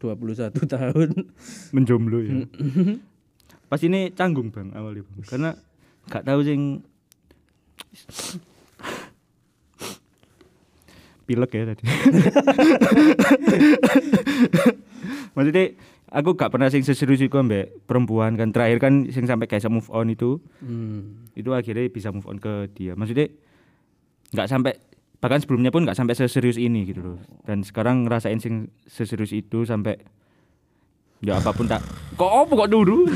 21 0.00 0.56
tahun 0.74 1.28
menjomblo 1.76 2.24
ya. 2.24 2.48
Pas 3.68 3.84
ini 3.84 4.16
canggung 4.16 4.48
bang 4.50 4.72
awalnya 4.74 5.06
bang, 5.06 5.22
karena 5.28 5.50
gak 6.08 6.24
tahu 6.26 6.40
sing 6.42 6.82
pilek 11.28 11.52
ya 11.54 11.64
tadi. 11.70 11.84
Maksudnya 15.38 15.78
aku 16.10 16.34
gak 16.34 16.50
pernah 16.50 16.66
sing 16.66 16.82
seserius 16.82 17.22
itu 17.22 17.38
ambek 17.38 17.86
perempuan 17.86 18.34
kan 18.34 18.50
terakhir 18.50 18.82
kan 18.82 19.06
sing 19.14 19.30
sampai 19.30 19.46
kayak 19.46 19.70
move 19.70 19.86
on 19.94 20.10
itu 20.10 20.42
hmm. 20.58 21.30
itu 21.38 21.54
akhirnya 21.54 21.86
bisa 21.86 22.10
move 22.10 22.26
on 22.26 22.42
ke 22.42 22.66
dia 22.74 22.98
maksudnya 22.98 23.30
nggak 24.34 24.50
sampai 24.50 24.74
bahkan 25.20 25.44
sebelumnya 25.44 25.68
pun 25.68 25.84
nggak 25.84 25.96
sampai 25.96 26.16
seserius 26.16 26.56
ini 26.56 26.88
gitu 26.88 27.00
loh 27.04 27.18
dan 27.44 27.60
sekarang 27.60 28.08
ngerasain 28.08 28.40
sing 28.40 28.72
seserius 28.88 29.36
itu 29.36 29.68
sampai 29.68 30.00
ya 31.20 31.36
apa 31.36 31.52
pun 31.52 31.68
tak 31.68 31.84
kok 32.16 32.32
apa 32.32 32.52
kok 32.56 32.70
dulu 32.72 33.04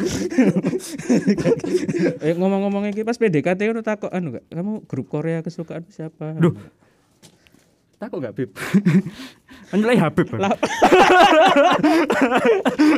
eh, 2.24 2.36
ngomong-ngomong 2.36 2.92
iki 2.92 3.08
pas 3.08 3.16
PDKT 3.16 3.56
kan 3.56 3.80
takut 3.80 4.12
anu 4.12 4.36
gak? 4.36 4.44
Kamu 4.52 4.84
grup 4.84 5.08
Korea 5.08 5.40
kesukaan 5.40 5.88
siapa? 5.88 6.36
Duh. 6.36 6.52
takut 7.96 8.20
nggak 8.20 8.36
beb 8.36 8.52
kan 9.72 9.80
mulai 9.80 9.96
habib 9.96 10.28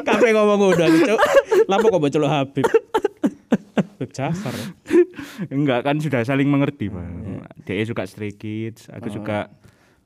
Kafe 0.06 0.28
ngomong 0.34 0.74
udah 0.74 0.88
cuk. 0.88 1.18
Lapo 1.70 1.86
kok 1.90 2.02
bocol 2.02 2.24
Habib? 2.26 2.66
Habib 4.06 4.14
Jafar. 4.14 4.54
ya? 4.54 4.66
enggak 5.56 5.80
kan 5.82 5.98
sudah 5.98 6.22
saling 6.22 6.46
mengerti 6.46 6.86
bang 6.88 7.42
dia 7.66 7.82
suka 7.82 8.06
Stray 8.06 8.32
Kids 8.32 8.86
aku 8.88 9.10
suka 9.10 9.50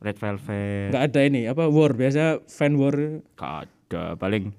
Red 0.01 0.17
Velvet 0.17 0.89
Enggak 0.91 1.05
ada 1.13 1.21
ini 1.29 1.45
apa 1.45 1.69
war 1.69 1.93
biasa 1.93 2.41
fan 2.49 2.81
war. 2.81 2.97
Gak 3.37 3.69
ada 3.69 4.17
paling 4.17 4.57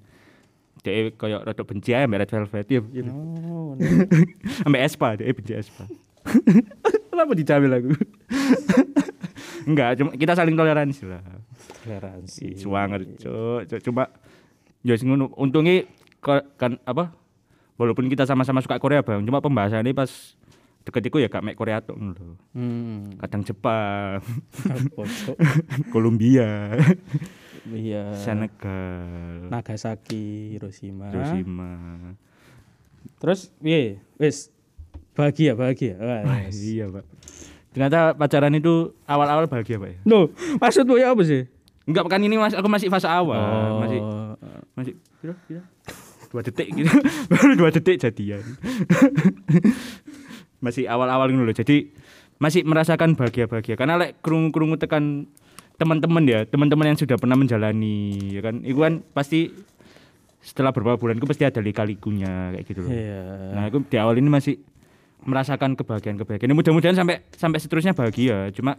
dia 0.82 1.10
kayak 1.14 1.46
rada 1.46 1.62
benci 1.62 1.94
aja 1.94 2.06
sama 2.06 2.18
Red 2.18 2.30
Velvet 2.30 2.66
ya. 2.66 2.80
Oh, 3.10 3.74
sampai 4.62 4.82
Espa 4.82 5.14
dia 5.14 5.30
benci 5.30 5.54
Espa 5.54 5.86
kenapa 7.10 7.34
dijamin 7.34 7.70
aku 7.74 7.90
enggak 9.66 9.98
cuma 9.98 10.10
kita 10.14 10.34
saling 10.34 10.54
toleransi 10.54 11.02
lah 11.06 11.22
toleransi. 11.82 12.58
suwanger 12.58 13.02
cuk 13.18 13.66
Cuk, 13.70 13.80
cuma 13.82 14.10
ya 14.82 14.94
sing 14.98 15.10
ngono 15.10 15.30
untungnya 15.38 15.86
kan 16.58 16.78
apa 16.86 17.14
walaupun 17.82 18.06
kita 18.06 18.22
sama-sama 18.22 18.62
suka 18.62 18.78
Korea 18.78 19.02
bang 19.02 19.20
cuma 19.20 19.42
pembahasannya 19.42 19.90
pas 19.90 20.38
deket 20.82 21.02
iku 21.04 21.18
ya 21.18 21.26
gak 21.26 21.42
mek 21.42 21.54
Korea 21.54 21.78
tok 21.78 21.94
lho. 21.94 22.38
Hmm. 22.54 23.14
kadang 23.18 23.42
Jepang? 23.42 24.22
Kolombia 25.92 26.78
Iya. 27.62 28.10
Senegal 28.18 29.46
Nagasaki, 29.46 30.54
Hiroshima. 30.54 31.10
Hiroshima 31.10 31.70
Terus 33.18 33.54
piye? 33.58 34.02
Wis 34.16 34.50
bahagia, 35.14 35.54
bahagia. 35.54 35.94
Wah, 35.98 36.46
iya 36.48 36.86
pak 36.86 37.04
ternyata 37.72 38.12
pacaran 38.12 38.52
itu 38.52 38.92
awal-awal 39.06 39.48
bahagia 39.48 39.80
pak 39.80 39.88
ya 39.88 39.98
Loh, 40.04 40.28
maksudmu 40.58 40.98
ya 40.98 41.16
apa 41.16 41.22
sih? 41.22 41.48
enggak 41.82 42.04
kan 42.04 42.20
ini 42.20 42.36
mas 42.36 42.52
aku 42.52 42.68
masih 42.68 42.86
fase 42.86 43.06
awal 43.06 43.32
Oh. 43.38 43.80
masih 43.80 44.00
masih 44.74 44.94
kira 45.18 45.34
kira 45.46 45.62
dua 46.32 46.40
detik 46.40 46.72
gitu 46.72 46.88
baru 47.30 47.52
dua 47.54 47.70
detik 47.70 48.00
jadian 48.00 48.40
masih 50.64 50.88
awal-awal 50.88 51.28
gitu 51.28 51.44
loh 51.44 51.52
jadi 51.52 51.76
masih 52.40 52.64
merasakan 52.64 53.14
bahagia-bahagia 53.14 53.76
karena 53.76 54.00
lek 54.00 54.18
kerungu-kerungu 54.24 54.80
tekan 54.80 55.30
teman-teman 55.76 56.24
ya 56.26 56.40
teman-teman 56.48 56.94
yang 56.94 56.98
sudah 56.98 57.20
pernah 57.20 57.36
menjalani 57.36 58.18
ya 58.32 58.40
kan 58.40 58.64
itu 58.64 58.78
kan 58.80 59.04
pasti 59.14 59.52
setelah 60.42 60.74
beberapa 60.74 60.98
bulan 60.98 61.22
itu 61.22 61.26
pasti 61.30 61.46
ada 61.46 61.62
lika-likunya 61.62 62.50
kayak 62.50 62.64
gitu 62.66 62.80
loh. 62.82 62.90
Iya. 62.90 63.22
Nah, 63.54 63.62
aku 63.70 63.86
di 63.86 63.96
awal 63.96 64.18
ini 64.18 64.26
masih 64.26 64.58
merasakan 65.22 65.78
kebahagiaan-kebahagiaan. 65.78 66.50
Ya, 66.50 66.58
Mudah-mudahan 66.58 66.98
sampai 66.98 67.22
sampai 67.30 67.62
seterusnya 67.62 67.94
bahagia. 67.94 68.50
Cuma 68.50 68.74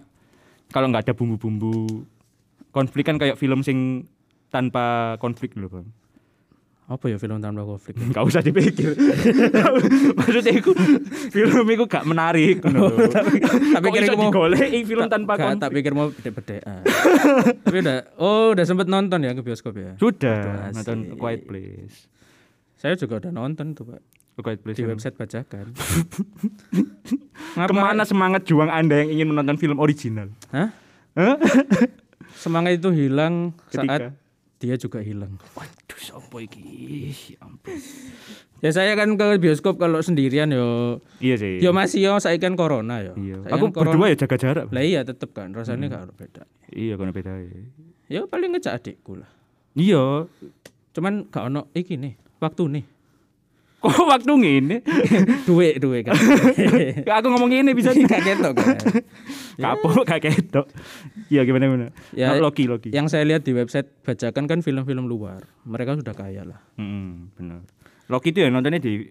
kalau 0.75 0.91
nggak 0.91 1.07
ada 1.07 1.13
bumbu-bumbu 1.15 2.03
konflik 2.75 3.07
kan 3.07 3.15
kayak 3.15 3.39
film 3.39 3.63
sing 3.63 4.12
tanpa 4.51 5.15
konflik 5.24 5.55
loh, 5.55 5.72
Bang. 5.72 5.88
Apa 6.84 7.08
ya 7.08 7.16
film 7.16 7.40
tanpa 7.40 7.63
konflik? 7.63 7.96
Gak 8.16 8.24
usah 8.24 8.40
dipikir. 8.40 8.92
Maksudnya 10.20 10.54
itu 10.54 10.72
film 11.32 11.63
itu 11.66 11.84
gak 11.86 12.04
menarik. 12.04 12.60
ngono 12.60 12.92
lho. 12.92 13.08
tapi 13.08 13.88
Kok 13.88 13.94
kira 13.94 14.06
mau 14.12 14.24
digoleki 14.28 14.80
film 14.84 15.08
tanpa 15.08 15.34
Gak, 15.34 15.44
konflik. 15.48 15.62
tak 15.62 15.70
pikir 15.72 15.92
mau 15.92 16.08
beda-bedaan. 16.10 16.82
tapi 17.63 17.78
udah 17.80 17.98
oh 18.18 18.52
udah 18.52 18.66
sempet 18.68 18.88
nonton 18.88 19.20
ya 19.20 19.32
ke 19.32 19.42
bioskop 19.42 19.74
ya. 19.74 19.96
Sudah 19.96 20.70
Aduh, 20.70 20.75
nonton. 20.75 20.98
Quiet 21.16 21.42
Place. 21.44 21.98
Saya 22.75 23.00
juga 23.00 23.24
udah 23.24 23.32
nonton 23.32 23.72
tuh, 23.72 23.88
Pak. 23.88 24.02
Quiet 24.36 24.60
Place. 24.60 24.75
Di 24.75 24.84
website 24.84 25.16
bajakan. 25.16 25.72
Ke 27.54 27.74
mana 27.74 28.04
semangat 28.04 28.44
juang 28.44 28.68
Anda 28.68 29.00
yang 29.00 29.10
ingin 29.13 29.28
menonton 29.30 29.56
film 29.56 29.78
original? 29.78 30.28
Hah? 30.50 30.74
Hah? 31.13 31.38
Semangat 32.34 32.75
itu 32.75 32.90
hilang 32.90 33.54
Ketika? 33.70 33.86
saat 33.86 34.02
dia 34.63 34.79
juga 34.79 35.03
hilang. 35.03 35.36
Waduh, 35.60 36.00
sopo 36.00 36.39
iki? 36.39 36.63
Ya. 37.36 37.43
Ya 38.63 38.72
saya 38.72 38.96
kan 38.96 39.20
ke 39.20 39.43
bioskop 39.43 39.75
kalau 39.75 40.00
sendirian 40.00 40.48
yo 40.55 41.03
Iya 41.20 41.36
sih. 41.36 41.60
yo 41.60 41.75
masih 41.75 42.00
yo 42.00 42.15
saya 42.24 42.39
kan 42.39 42.55
corona 42.55 43.03
yo. 43.03 43.12
Iya. 43.20 43.43
Aku 43.51 43.67
kan 43.75 43.84
corona. 43.84 43.91
berdua 43.91 44.05
ya 44.08 44.17
jaga 44.24 44.36
jarak. 44.39 44.65
Lah 44.72 44.84
iya 44.88 45.03
tetep 45.03 45.36
kan 45.36 45.51
rasanya 45.51 45.91
gak 45.91 46.15
beda. 46.15 46.48
Iya, 46.72 46.96
kono 46.96 47.12
beda 47.12 47.43
ya. 47.43 47.51
Ya 48.08 48.22
paling 48.24 48.55
ngejak 48.55 48.79
adikku 48.79 49.20
lah. 49.20 49.27
Iya. 49.75 50.32
Cuman 50.96 51.27
gak 51.27 51.51
ono 51.51 51.67
iki 51.75 52.00
nih, 52.00 52.15
waktu 52.39 52.63
nih. 52.72 52.86
Kok 53.84 54.08
waktu 54.08 54.32
ngene? 54.32 54.78
duit 55.48 55.75
duit 55.84 56.08
kan. 56.08 56.16
aku 57.20 57.28
ngomong 57.28 57.52
ini 57.52 57.75
bisa 57.75 57.92
nih. 57.92 58.08
Gak 58.12 58.24
ketok. 58.24 58.54
Kapok 59.60 60.08
gak 60.08 60.24
ketok. 60.24 60.66
Iya 61.28 61.44
gimana 61.44 61.68
gimana? 61.68 61.88
Ya, 62.16 62.32
Ya, 62.32 62.40
Loki 62.40 62.63
Loki. 62.63 62.96
Yang 62.96 63.12
saya 63.12 63.28
lihat 63.28 63.44
di 63.44 63.52
website 63.52 63.92
bajakan 64.08 64.48
kan 64.48 64.60
film-film 64.63 65.04
luar. 65.12 65.44
Mereka 65.68 66.00
sudah 66.00 66.16
kaya 66.16 66.48
lah. 66.48 66.63
Hmm, 66.80 67.28
benar. 67.36 67.68
Loki 68.08 68.32
itu 68.32 68.40
ya 68.40 68.48
nontonnya 68.48 68.80
di 68.80 69.04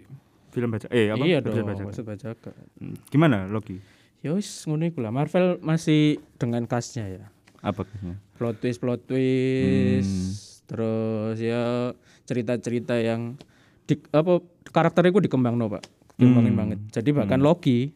film 0.52 0.72
baca 0.72 0.88
eh 0.92 1.08
apa? 1.08 1.24
iya 1.24 1.40
dong, 1.44 1.64
baca. 1.68 1.82
maksud 1.84 2.04
bajakan. 2.08 2.56
Hmm, 2.80 2.96
Gimana 3.12 3.44
Loki? 3.52 3.76
Ya 4.24 4.32
wis 4.32 4.64
ngono 4.64 4.88
iku 4.88 5.04
lah. 5.04 5.12
Marvel 5.12 5.60
masih 5.60 6.16
dengan 6.40 6.64
kasnya 6.64 7.12
ya. 7.12 7.24
Apa 7.60 7.84
kayaknya? 7.84 8.16
Plot 8.40 8.56
twist, 8.56 8.80
plot 8.80 9.00
twist. 9.04 10.08
Hmm. 10.08 10.32
Terus 10.64 11.36
ya 11.44 11.92
cerita-cerita 12.24 12.96
yang 12.96 13.36
di, 13.84 13.94
apa 14.10 14.38
karakternya 14.66 15.10
itu 15.10 15.22
dikembang 15.22 15.54
no, 15.54 15.68
Pak. 15.68 15.82
Dikembangin 16.16 16.52
Hmm. 16.52 16.60
banget. 16.60 16.78
Jadi 16.90 17.10
bahkan 17.10 17.40
Loki 17.40 17.92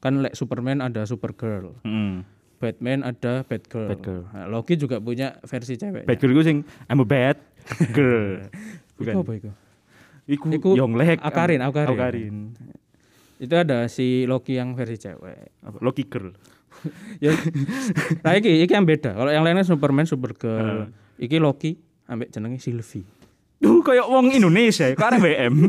kan 0.00 0.20
like 0.20 0.34
Superman 0.34 0.80
ada 0.80 1.04
Supergirl. 1.04 1.76
Hmm. 1.82 2.24
Batman 2.60 3.00
ada 3.00 3.40
Batgirl. 3.40 3.88
Batgirl. 3.88 4.22
Nah, 4.28 4.46
Loki 4.46 4.76
juga 4.76 5.00
punya 5.00 5.40
versi 5.42 5.74
cewek. 5.74 6.04
Bad 6.04 6.18
girl 6.20 6.36
gue 6.36 6.44
sing 6.44 6.58
I'm 6.86 7.00
a 7.00 7.08
bad 7.08 7.40
girl. 7.90 8.44
Bukan. 9.00 9.14
Iku 9.16 9.20
apa 9.24 9.32
itu? 9.34 9.50
Iku, 10.28 10.46
Iku 10.52 10.70
Yonglek. 10.76 11.24
Akarin, 11.24 11.64
Akarin. 11.64 11.96
Akarin. 11.96 12.36
Itu 13.40 13.56
ada 13.56 13.88
si 13.88 14.28
Loki 14.28 14.60
yang 14.60 14.76
versi 14.76 15.00
cewek. 15.00 15.56
Apa? 15.64 15.80
Loki 15.80 16.04
girl. 16.04 16.36
ya 17.24 17.34
nah 18.24 18.32
iki 18.32 18.62
iki 18.62 18.72
yang 18.72 18.86
beda 18.86 19.12
kalau 19.12 19.28
yang 19.28 19.44
lainnya 19.44 19.66
Superman 19.66 20.08
Supergirl 20.08 20.88
iki 21.18 21.36
Loki 21.36 21.76
ambek 22.06 22.32
jenenge 22.32 22.56
Sylvie 22.56 23.04
Duh 23.60 23.84
kayak 23.84 24.08
wong 24.08 24.32
Indonesia 24.32 24.88
ya, 24.88 24.96
arek 24.96 25.20
BM. 25.20 25.54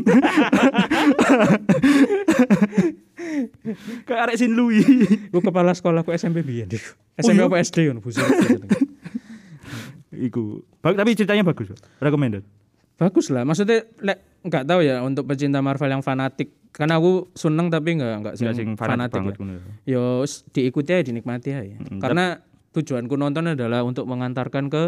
kayak 4.08 4.20
arek 4.28 4.36
Sin 4.36 4.56
Louis. 4.56 4.80
Ku 5.28 5.38
kepala 5.40 5.76
sekolahku 5.76 6.08
SMP 6.12 6.40
biyen. 6.40 6.68
SMP 7.14 7.38
iya? 7.38 7.48
apa 7.48 7.60
SD 7.60 7.76
ngono 7.88 8.00
busuk. 8.00 8.24
Iku. 10.12 10.64
Bag- 10.80 10.96
tapi 10.96 11.12
ceritanya 11.12 11.44
bagus. 11.44 11.72
Recommended. 12.00 12.44
Bagus 12.96 13.28
lah, 13.28 13.42
maksudnya 13.42 13.84
lek 13.98 14.18
nggak 14.42 14.64
tahu 14.64 14.80
ya 14.80 15.00
untuk 15.02 15.24
pecinta 15.26 15.60
Marvel 15.60 15.90
yang 15.90 16.04
fanatik. 16.04 16.52
Karena 16.72 16.96
aku 16.96 17.28
seneng 17.36 17.68
tapi 17.68 18.00
nggak 18.00 18.12
nggak 18.24 18.34
Enggak 18.34 18.56
sing 18.56 18.56
sing 18.56 18.68
fanatik 18.72 19.12
fanatik. 19.12 19.16
banget 19.20 19.34
ya. 19.34 19.40
ngono. 19.40 19.52
Yo 19.84 20.04
diikuti 20.50 20.90
aja 20.92 21.04
dinikmati 21.04 21.50
aja. 21.52 21.76
Karena 22.00 22.40
tujuanku 22.72 23.20
nonton 23.20 23.52
adalah 23.52 23.84
untuk 23.84 24.08
mengantarkan 24.08 24.72
ke 24.72 24.82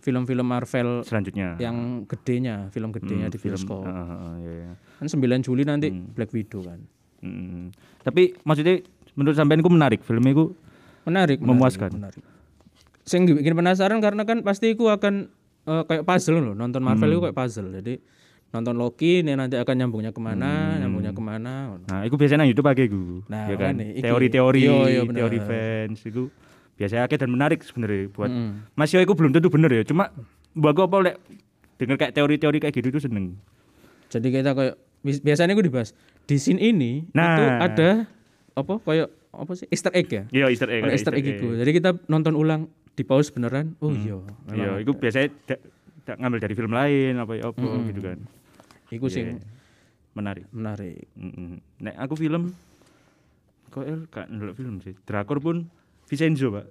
film-film 0.00 0.46
Marvel 0.48 1.04
Selanjutnya. 1.04 1.60
yang 1.60 2.08
gedenya, 2.08 2.72
film 2.72 2.90
gedenya 2.90 3.28
di 3.28 3.36
bioskop. 3.36 3.84
Heeh, 3.84 4.32
iya, 4.40 4.52
iya. 4.64 4.72
Kan 4.98 5.06
9 5.06 5.44
Juli 5.44 5.62
nanti 5.68 5.92
Black 5.92 6.32
Widow 6.32 6.64
kan. 6.64 6.80
Mm. 7.20 7.70
Tapi 8.00 8.32
maksudnya 8.48 8.80
menurut 9.12 9.36
sampean 9.36 9.60
itu 9.60 9.68
menarik 9.68 10.00
filmnya 10.00 10.32
itu 10.32 10.56
Menarik, 11.08 11.38
Memuaskan. 11.40 11.90
Menarik. 11.96 12.22
Sing 13.08 13.24
bikin 13.24 13.56
penasaran 13.56 13.98
karena 14.04 14.22
kan 14.28 14.44
pasti 14.44 14.76
aku 14.76 14.92
akan 14.92 15.32
eh, 15.66 15.82
kayak 15.88 16.04
puzzle 16.04 16.44
loh. 16.44 16.54
Nonton 16.54 16.84
Marvel 16.84 17.16
itu 17.16 17.20
kayak 17.24 17.36
puzzle. 17.36 17.72
Jadi 17.72 17.98
nonton 18.50 18.74
Loki 18.76 19.22
ini 19.24 19.32
nanti 19.38 19.56
akan 19.56 19.74
nyambungnya 19.78 20.12
ke 20.12 20.20
mana, 20.20 20.76
nyambungnya 20.76 21.14
ke 21.14 21.22
mana. 21.22 21.78
Nah, 21.86 22.00
itu 22.04 22.18
biasanya 22.18 22.44
YouTube 22.44 22.68
akeh 22.68 22.90
gue. 22.90 23.24
Nah, 23.30 23.46
ya 23.48 23.56
kan. 23.56 23.78
Teori-teori, 23.78 24.62
teori 25.14 25.38
fans 25.40 25.98
itu 26.04 26.28
biasanya 26.80 27.04
akeh 27.04 27.20
dan 27.20 27.28
menarik 27.28 27.60
sebenarnya 27.60 28.08
buat 28.08 28.32
Mm. 28.32 28.72
Mas 28.72 28.88
Yo 28.88 29.04
belum 29.04 29.30
tentu 29.30 29.52
bener 29.52 29.68
ya. 29.70 29.82
Cuma 29.84 30.08
mbak 30.50 30.72
gue 30.72 30.84
apa 30.86 30.96
lek 31.02 31.16
denger 31.76 31.96
kayak 31.98 32.12
teori-teori 32.14 32.58
kayak 32.58 32.72
gitu 32.72 32.88
itu 32.88 33.00
seneng. 33.00 33.36
Jadi 34.08 34.26
kita 34.32 34.56
kayak 34.56 34.74
biasanya 35.20 35.52
aku 35.52 35.62
dibahas 35.62 35.92
di 36.24 36.36
scene 36.36 36.56
ini 36.58 37.04
Nah. 37.12 37.28
itu 37.30 37.42
ada 37.60 37.90
apa 38.54 38.72
kayak 38.80 39.08
apa 39.30 39.52
sih 39.54 39.68
Easter 39.68 39.92
egg 39.92 40.08
ya? 40.08 40.24
Iya, 40.30 40.46
Easter 40.48 40.66
egg. 40.66 40.82
Ada 40.82 40.92
Easter 40.92 41.14
egg 41.14 41.26
itu. 41.28 41.46
Jadi 41.52 41.70
kita 41.70 41.90
nonton 42.06 42.32
ulang 42.32 42.66
di 42.90 43.04
pause 43.04 43.28
beneran. 43.28 43.76
Oh 43.78 43.92
iya. 43.92 44.16
memang 44.46 44.56
Iya, 44.56 44.70
itu 44.80 44.92
biasanya 44.92 45.28
da- 45.46 45.62
da- 46.02 46.18
ngambil 46.18 46.40
dari 46.40 46.54
film 46.54 46.72
lain 46.72 47.12
apa 47.14 47.32
ya 47.34 47.44
apa 47.46 47.60
gitu 47.86 48.00
kan. 48.00 48.18
Iku 48.90 49.06
Iya, 49.06 49.14
sing 49.14 49.26
Menarik. 50.10 50.48
menarik. 50.50 51.06
Mm-mm. 51.14 51.62
Nek 51.78 51.94
aku 51.96 52.18
film 52.18 52.50
kok 53.70 53.86
el 53.86 54.08
gak 54.08 54.26
ndelok 54.26 54.56
film 54.56 54.82
sih. 54.82 54.98
Drakor 55.00 55.38
pun 55.38 55.70
Vincenzo, 56.10 56.50
Pak. 56.50 56.66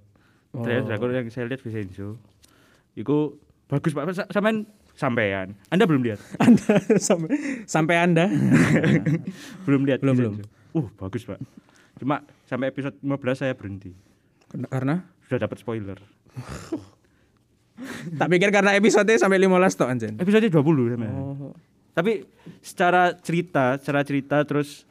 Oh. 0.52 0.66
Drakor 0.68 1.16
yang 1.16 1.32
saya 1.32 1.48
lihat 1.48 1.64
Vincenzo. 1.64 2.20
Iku 3.00 3.40
bagus 3.72 3.96
Pak. 3.96 4.04
Sa- 4.12 4.28
Sampean 4.28 4.68
sampean. 5.00 5.56
Anda 5.72 5.88
belum 5.88 6.04
lihat? 6.04 6.20
Anda 6.44 6.76
sampai 7.00 7.64
sampai 7.64 7.96
Anda 8.04 8.28
belum 9.66 9.88
lihat 9.88 10.04
Belum, 10.04 10.16
Vincenzo? 10.20 10.44
Uh, 10.76 10.92
bagus, 11.00 11.24
Pak. 11.24 11.40
Cuma 11.98 12.20
sampai 12.44 12.68
episode 12.70 13.00
15 13.00 13.16
saya 13.40 13.54
berhenti. 13.56 13.96
karena 14.68 15.08
Sudah 15.30 15.40
dapat 15.48 15.58
spoiler. 15.64 15.96
tak 18.20 18.28
pikir 18.28 18.52
karena 18.52 18.76
episode 18.76 19.08
sampai 19.16 19.40
15 19.40 19.80
toh 19.80 19.88
anjen. 19.88 20.14
Episode 20.20 20.52
20 20.52 20.92
sampean. 21.00 21.16
Oh. 21.16 21.56
Tapi 21.96 22.28
secara 22.60 23.16
cerita, 23.16 23.80
secara 23.80 24.04
cerita 24.04 24.44
terus 24.44 24.84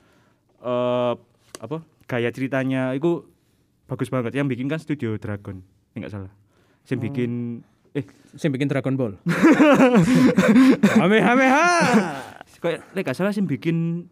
eh 0.64 1.14
apa? 1.58 1.78
Gaya 2.08 2.32
ceritanya 2.32 2.96
itu 2.96 3.28
bagus 3.88 4.12
banget. 4.12 4.36
Yang 4.36 4.54
bikin 4.54 4.66
kan 4.68 4.78
Studio 4.78 5.16
Dragon, 5.16 5.64
enggak 5.96 6.12
salah. 6.12 6.32
Yang 6.86 7.00
bikin 7.10 7.30
eh 7.96 8.04
Sing 8.36 8.52
bikin 8.52 8.68
Dragon 8.68 8.94
Ball. 8.94 9.16
Hame 11.00 11.18
hame 11.24 11.46
ha. 11.48 11.66
kayak 12.58 12.82
lek 12.92 13.06
gak 13.06 13.16
salah 13.16 13.32
sih 13.32 13.40
bikin 13.40 14.06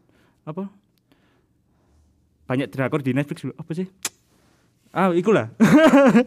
apa? 0.47 0.71
Banyak 2.47 2.71
drakor 2.71 3.03
di 3.03 3.13
Netflix 3.13 3.43
dulu. 3.43 3.55
Apa 3.59 3.73
sih? 3.75 3.91
Ah, 4.95 5.11
ikulah. 5.13 5.51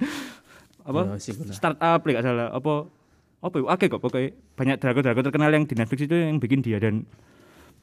apa? 0.89 1.01
Ya. 1.17 1.33
Startup 1.55 1.99
lek 2.03 2.13
gak 2.21 2.27
salah. 2.27 2.53
Apa 2.53 2.91
apa? 3.39 3.55
Oke 3.65 3.87
kok 3.87 4.03
pokoknya 4.03 4.35
banyak 4.59 4.77
drakor-drakor 4.83 5.23
terkenal 5.31 5.49
yang 5.49 5.63
di 5.65 5.73
Netflix 5.73 6.05
itu 6.05 6.15
yang 6.15 6.37
bikin 6.37 6.59
dia 6.59 6.77
dan 6.77 7.07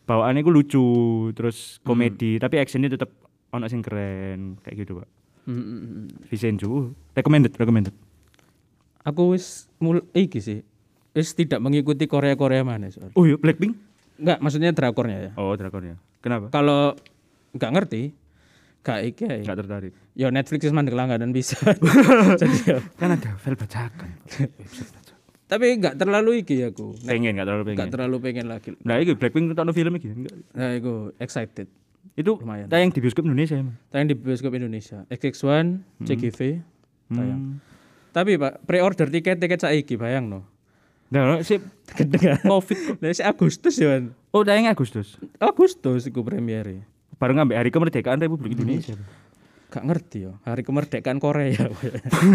bawaannya 0.06 0.46
itu 0.46 0.52
lucu 0.54 0.86
terus 1.34 1.82
komedi 1.82 2.38
tapi 2.38 2.62
actionnya 2.62 2.94
tetap 2.94 3.10
ono 3.50 3.66
sing 3.66 3.82
keren 3.82 4.54
kayak 4.62 4.86
gitu 4.86 5.02
pak 5.02 5.08
Mm, 5.46 5.62
mm, 5.62 5.80
mm. 6.26 6.62
Uh, 6.62 6.90
recommended 7.14 7.52
recommended 7.54 7.94
Aku 9.06 9.30
wis 9.30 9.70
mul 9.78 10.02
iki 10.10 10.42
sih. 10.42 10.66
Wis 11.14 11.30
tidak 11.32 11.62
mengikuti 11.62 12.04
Korea-Korea 12.04 12.66
mana 12.66 12.90
soal. 12.90 13.14
oh 13.14 13.24
iya 13.24 13.38
Blackpink 13.38 13.78
Enggak, 14.18 14.38
maksudnya 14.42 14.74
drakornya 14.74 15.18
ya. 15.28 15.32
oh 15.38 15.54
drakornya 15.54 15.96
kenapa 16.18 16.50
Kalau 16.50 16.96
nggak 17.54 17.72
ngerti, 17.72 18.02
gak 18.82 19.00
iki 19.06 19.24
ae. 19.24 19.40
nggak 19.46 19.58
tertarik 19.62 19.92
Ya 20.16 20.32
Netflix 20.32 20.72
mandek 20.72 20.96
langganan 20.96 21.30
bisa. 21.30 21.60
Jadi 22.40 22.58
ya. 22.66 22.80
kan 22.96 23.12
ada 23.14 23.36
file 23.36 23.54
bacakan 23.54 24.10
Tapi 25.46 25.78
nggak 25.78 25.94
terlalu 25.94 26.42
iki 26.42 26.58
aku. 26.66 26.98
pengen 27.06 27.38
nggak 27.38 27.46
terlalu 27.46 27.62
pengen 27.70 27.78
Nggak 27.78 27.92
terlalu 27.94 28.16
pengen 28.18 28.46
lagi. 28.50 28.68
Nah, 28.82 28.98
itu 28.98 29.14
Blackpink 29.14 29.54
nonton 29.54 29.70
film 29.70 29.94
iki 29.94 30.10
enggak. 30.10 30.34
Nah, 30.58 30.74
aku 30.74 31.14
excited. 31.22 31.70
Itu 32.14 32.38
Lumayan. 32.38 32.70
tayang 32.70 32.94
di 32.94 33.00
bioskop 33.02 33.26
Indonesia 33.26 33.56
emang. 33.58 33.76
Tayang 33.90 34.06
di 34.12 34.16
bioskop 34.16 34.52
Indonesia. 34.54 35.02
XX1, 35.10 35.66
CGV 36.06 36.40
tayang. 37.10 37.40
Hmm. 37.40 37.54
Tapi 38.14 38.40
Pak, 38.40 38.64
pre-order 38.64 39.10
tiket 39.10 39.36
tiket 39.42 39.60
saiki 39.60 39.98
bayang 39.98 40.30
no. 40.30 40.40
Nah, 41.06 41.38
si 41.46 41.62
Kedengar. 41.86 42.42
Covid. 42.42 42.98
Lah 42.98 43.14
si 43.14 43.22
Agustus 43.22 43.78
ya. 43.78 44.02
Oh, 44.34 44.42
tayangnya 44.42 44.74
Agustus. 44.74 45.20
Agustus 45.38 46.10
iku 46.10 46.26
premiere. 46.26 46.82
Bareng 47.16 47.40
ambek 47.40 47.56
hari 47.56 47.70
kemerdekaan 47.70 48.18
Republik 48.18 48.58
Indonesia. 48.58 48.98
Gak 49.66 49.82
ngerti 49.82 50.30
ya. 50.30 50.32
Hari 50.46 50.62
kemerdekaan 50.62 51.18
Korea. 51.18 51.66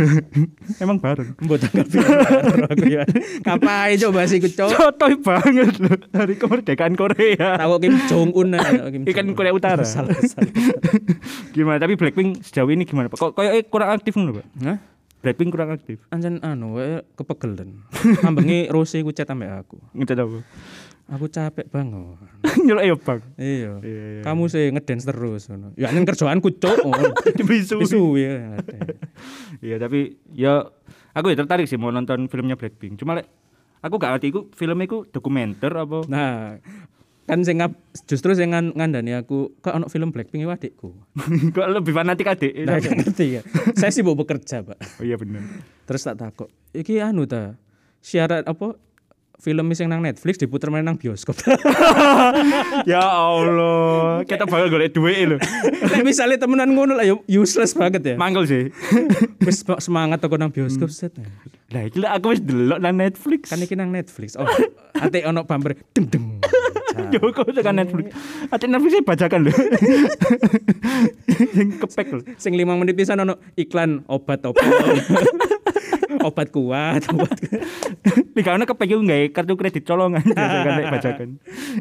Emang 0.84 1.00
bareng. 1.00 1.32
Mbok 1.40 1.58
tanggal 1.64 1.86
pinter 1.88 2.60
aku 2.68 2.86
ya. 2.92 3.04
Ngapain 3.48 3.96
coba 4.04 4.20
sih 4.28 4.38
ikut 4.44 4.52
cowok? 4.52 4.72
Cotoy 4.76 5.14
banget 5.24 5.76
loh 5.80 5.96
hari 6.12 6.36
kemerdekaan 6.36 6.94
Korea. 7.00 7.56
Tahu 7.56 7.80
Kim 7.80 7.96
Jong 8.12 8.30
Un 8.36 8.52
Kim 8.92 9.02
Ikan. 9.08 9.32
Korea 9.32 9.56
Utara. 9.56 9.88
Salah 9.88 10.12
salah. 10.20 10.52
Gimana? 11.56 11.80
Tapi 11.80 11.96
Blackpink 11.96 12.44
sejauh 12.44 12.68
ini 12.68 12.84
gimana 12.84 13.08
Pak? 13.08 13.18
Kok 13.18 13.32
kayak 13.32 13.72
kurang 13.72 13.96
aktif 13.96 14.12
loh 14.20 14.36
Pak? 14.36 14.46
Hah? 14.68 14.78
Blackpink 15.24 15.50
kurang 15.56 15.72
aktif. 15.72 16.04
Anjen 16.12 16.44
anu 16.44 16.76
wae 16.82 17.00
kepegelen. 17.16 17.86
Ambengi 18.28 18.68
Rose 18.68 19.00
iku 19.00 19.16
chat 19.16 19.32
ambek 19.32 19.54
aku. 19.64 19.80
Ngecat 19.96 20.20
apa? 20.20 20.40
Aku 21.12 21.28
capek 21.28 21.68
banget. 21.68 22.16
Nyelok 22.66 22.84
ya 22.84 22.96
Bang. 22.96 23.20
Iya. 23.36 23.72
Iya, 23.84 24.04
iya. 24.16 24.22
Kamu 24.24 24.48
sih 24.48 24.72
ngedance 24.72 25.04
terus. 25.04 25.52
Ya 25.76 25.92
ning 25.92 26.08
kerjaanku 26.08 26.56
cuk. 26.56 26.80
Bisu. 27.48 27.84
Bisu 27.84 28.16
ya. 28.16 28.56
Iya 29.60 29.76
tapi 29.76 30.16
ya 30.32 30.72
aku 31.12 31.28
ya 31.28 31.38
tertarik 31.38 31.68
sih 31.68 31.76
mau 31.76 31.92
nonton 31.92 32.32
filmnya 32.32 32.56
Blackpink. 32.56 32.96
Cuma 32.96 33.20
lek 33.20 33.28
aku 33.84 34.00
gak 34.00 34.16
ngerti 34.16 34.28
iku 34.32 34.42
filmnya 34.52 34.88
iku 34.88 35.04
dokumenter 35.04 35.74
apa 35.74 36.06
Nah, 36.08 36.56
kan 37.26 37.44
sing 37.44 37.60
ngap- 37.60 37.76
justru 38.06 38.32
sing 38.32 38.56
ngan- 38.56 38.72
ngandani 38.72 39.12
aku 39.14 39.58
kok 39.60 39.74
ono 39.74 39.92
film 39.92 40.16
Blackpink 40.16 40.48
iku 40.48 40.52
adikku. 40.54 40.90
kok 41.56 41.68
lebih 41.68 41.92
fanatik 41.92 42.32
adik. 42.32 42.56
Nah, 42.64 42.80
gak 42.80 42.96
ngerti 42.98 43.26
ya. 43.36 43.42
Saya 43.76 43.92
sih 43.92 44.00
mau 44.00 44.16
bekerja, 44.16 44.64
Pak. 44.64 44.80
Oh 44.96 45.04
iya 45.04 45.20
bener. 45.20 45.44
Terus 45.84 46.02
tak 46.02 46.16
takut. 46.16 46.48
Iki 46.72 47.04
anu 47.04 47.28
ta. 47.28 47.60
Syarat 48.00 48.48
apa 48.48 48.80
film 49.42 49.74
sing 49.74 49.90
nang 49.90 50.06
Netflix 50.06 50.38
diputer 50.38 50.70
meneh 50.70 50.86
nang 50.86 51.02
bioskop. 51.02 51.34
ya 52.92 53.02
Allah, 53.02 54.22
kita 54.30 54.46
bakal 54.46 54.70
golek 54.70 54.94
duit 54.94 55.34
lho. 55.34 55.38
Nek 55.92 56.06
misale 56.06 56.38
temenan 56.38 56.70
ngono 56.78 56.94
lah 56.94 57.02
ya 57.02 57.18
useless 57.26 57.74
banget 57.74 58.14
ya. 58.14 58.16
Mangkel 58.22 58.46
sih. 58.46 58.64
Wis 59.48 59.66
semangat 59.82 60.22
toko 60.22 60.38
nang 60.38 60.54
bioskop 60.54 60.94
set. 60.94 61.18
Lah 61.74 61.90
iki 61.90 61.98
aku 62.06 62.38
wis 62.38 62.42
delok 62.46 62.78
nang 62.78 62.94
Netflix. 62.94 63.50
Kan 63.50 63.66
iki 63.66 63.74
nang 63.74 63.90
Netflix. 63.90 64.38
Oh, 64.38 64.46
ate 64.94 65.26
ono 65.26 65.42
bumper 65.42 65.74
dem 65.98 66.06
dem. 66.06 66.38
Joko 67.10 67.42
tekan 67.50 67.82
Netflix. 67.82 68.14
Ate 68.54 68.70
Netflix 68.70 68.94
bajakan 69.02 69.50
lho. 69.50 69.54
Sing 71.58 71.68
kepek 71.82 72.08
lho. 72.14 72.22
Sing 72.38 72.54
5 72.54 72.78
menit 72.78 72.94
pisan 72.94 73.26
ono 73.26 73.42
iklan 73.58 74.06
obat 74.06 74.46
apa. 74.46 74.62
Obat 76.26 76.48
kuat, 76.54 77.02
obat 77.14 77.38
kepek 78.36 78.88
iku 78.94 79.04
gawe 79.04 79.26
kartu 79.34 79.54
kredit 79.60 79.84
colongan 79.84 80.22
kan 80.36 80.72
nek 80.80 80.88
bajakan. 80.94 81.30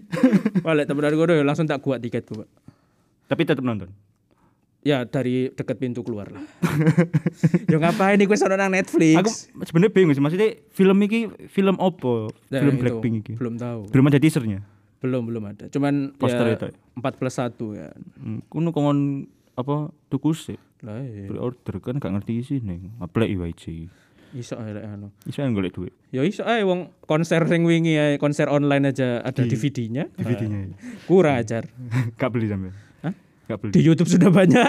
Oleh 0.69 0.85
temenan 0.85 1.15
ngono 1.15 1.33
ya 1.37 1.45
langsung 1.45 1.69
tak 1.69 1.81
kuat 1.85 2.03
tiketku, 2.03 2.45
Pak. 2.45 2.49
Tapi 3.31 3.43
tetep 3.47 3.63
nonton. 3.63 3.93
Ya 4.81 5.05
dari 5.05 5.53
deket 5.53 5.77
pintu 5.77 6.01
keluar 6.01 6.33
lah. 6.33 6.41
ya 7.69 7.77
ngapain 7.77 8.17
nih 8.17 8.25
gue 8.25 8.37
sono 8.41 8.57
nang 8.57 8.73
Netflix? 8.73 9.21
Aku 9.21 9.31
sebenarnya 9.69 9.93
bingung 9.93 10.17
sih 10.17 10.25
maksudnya 10.25 10.57
film 10.73 10.97
iki 11.05 11.29
film 11.53 11.77
opo? 11.77 12.33
Nah, 12.49 12.65
film 12.65 12.81
itu, 12.81 12.83
Blackpink 12.89 13.15
iki. 13.21 13.33
Belum 13.37 13.61
tahu. 13.61 13.93
Belum 13.93 14.09
ada 14.09 14.17
teasernya. 14.17 14.65
Belum 15.05 15.29
belum 15.29 15.45
ada. 15.53 15.69
Cuman 15.69 16.17
Poster 16.17 16.49
ya 16.49 16.57
itu. 16.57 16.69
4 16.97 17.21
plus 17.21 17.37
1 17.37 17.61
ya. 17.77 17.89
Hmm, 18.17 18.41
kuno 18.49 18.73
kongon 18.73 19.29
apa 19.53 19.93
tuku 20.09 20.33
sih 20.33 20.57
Lah 20.81 21.05
iya. 21.05 21.29
pre-order 21.29 21.77
kan 21.85 22.01
gak 22.01 22.13
ngerti 22.17 22.41
sih 22.41 22.59
ning 22.65 22.97
apply 23.05 23.29
IYC. 23.29 23.93
Iso 24.31 24.55
ae 24.63 24.71
lek 24.71 24.85
anu. 24.87 25.11
Iso 25.27 25.43
yang 25.43 25.53
golek 25.53 25.75
duit. 25.75 25.91
Ya 26.15 26.23
iso 26.23 26.47
ae 26.47 26.63
wong 26.63 26.95
konser 27.03 27.43
sing 27.51 27.67
wingi 27.67 27.99
ae 27.99 28.15
konser 28.17 28.47
online 28.47 28.95
aja 28.95 29.19
ada 29.21 29.43
DVD-nya. 29.43 30.07
DVD-nya. 30.15 30.71
Kurang 31.11 31.35
ajar. 31.35 31.67
Gak 32.21 32.31
beli 32.31 32.47
sampe. 32.47 32.71
Hah? 33.03 33.11
Gak 33.51 33.59
beli. 33.59 33.71
Di 33.75 33.83
YouTube 33.83 34.07
sudah 34.07 34.31
banyak. 34.31 34.63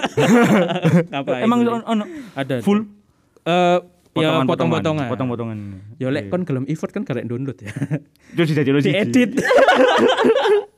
Ngapain? 1.13 1.45
Emang 1.45 1.61
on- 1.69 1.85
ono 1.85 2.03
ada 2.33 2.57
full 2.65 2.89
Eh 3.41 3.79
ya 4.17 4.43
potong-potongan. 4.43 5.07
Potong-potongan. 5.07 5.57
Ya 6.01 6.09
lek 6.09 6.27
kon 6.27 6.41
gelem 6.43 6.65
effort 6.65 6.89
kan 6.91 7.05
karek 7.05 7.29
download 7.29 7.57
ya. 7.61 7.69
Terus 8.35 8.47
dijadi 8.53 8.69
lo 8.69 8.79
Diedit. 8.81 9.31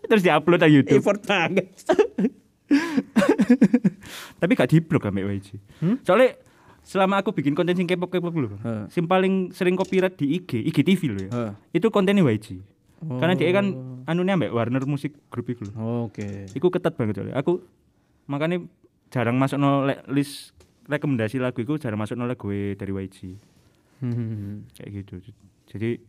Terus 0.08 0.22
diupload 0.22 0.60
ke 0.60 0.68
YouTube. 0.70 1.00
effort 1.00 1.24
banget. 1.24 1.72
Tapi 4.38 4.52
gak 4.54 4.70
di-blok 4.70 5.08
ambek 5.08 5.24
YG. 5.40 5.48
Soalnya 6.04 6.36
selama 6.84 7.24
aku 7.24 7.32
bikin 7.32 7.56
konten 7.56 7.74
sing 7.74 7.88
K-pop 7.88 8.12
K-pop. 8.12 8.36
Heeh. 8.36 8.84
Sing 8.92 9.08
paling 9.08 9.56
sering 9.56 9.80
copyright 9.80 10.20
di 10.20 10.38
IG, 10.38 10.68
IGTV 10.68 11.02
lho 11.10 11.20
ya. 11.28 11.32
Itu 11.72 11.90
kontennya 11.90 12.22
YG. 12.24 12.60
Karena 13.04 13.36
dia 13.36 13.52
kan 13.52 13.66
anunya 14.08 14.40
ambek 14.40 14.52
Warner 14.56 14.84
Music 14.88 15.12
Group 15.28 15.52
iku 15.52 15.68
lho. 15.68 15.74
Oke. 16.08 16.48
Iku 16.56 16.72
ketat 16.72 16.96
banget 16.96 17.20
soalnya. 17.20 17.36
Aku 17.40 17.64
makanya 18.28 18.64
jarang 19.12 19.36
masuk 19.36 19.60
no 19.60 19.84
list 20.08 20.56
rekomendasi 20.88 21.40
lagu 21.40 21.60
iku 21.64 21.76
jarang 21.80 22.00
masuk 22.00 22.16
no 22.16 22.28
lagu 22.28 22.48
dari 22.52 22.92
YG. 22.92 23.36
Hmm. 24.00 24.68
Kayak 24.76 24.90
gitu. 25.04 25.14
Jadi 25.72 26.00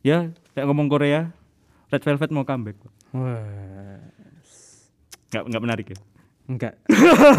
ya 0.00 0.32
kayak 0.56 0.66
ngomong 0.68 0.88
Korea, 0.88 1.32
Red 1.92 2.04
Velvet 2.04 2.30
mau 2.32 2.44
comeback. 2.44 2.76
Wah. 3.12 4.00
Nggak 5.30 5.42
nggak 5.46 5.62
menarik 5.62 5.86
ya. 5.92 5.98
Enggak. 6.50 6.82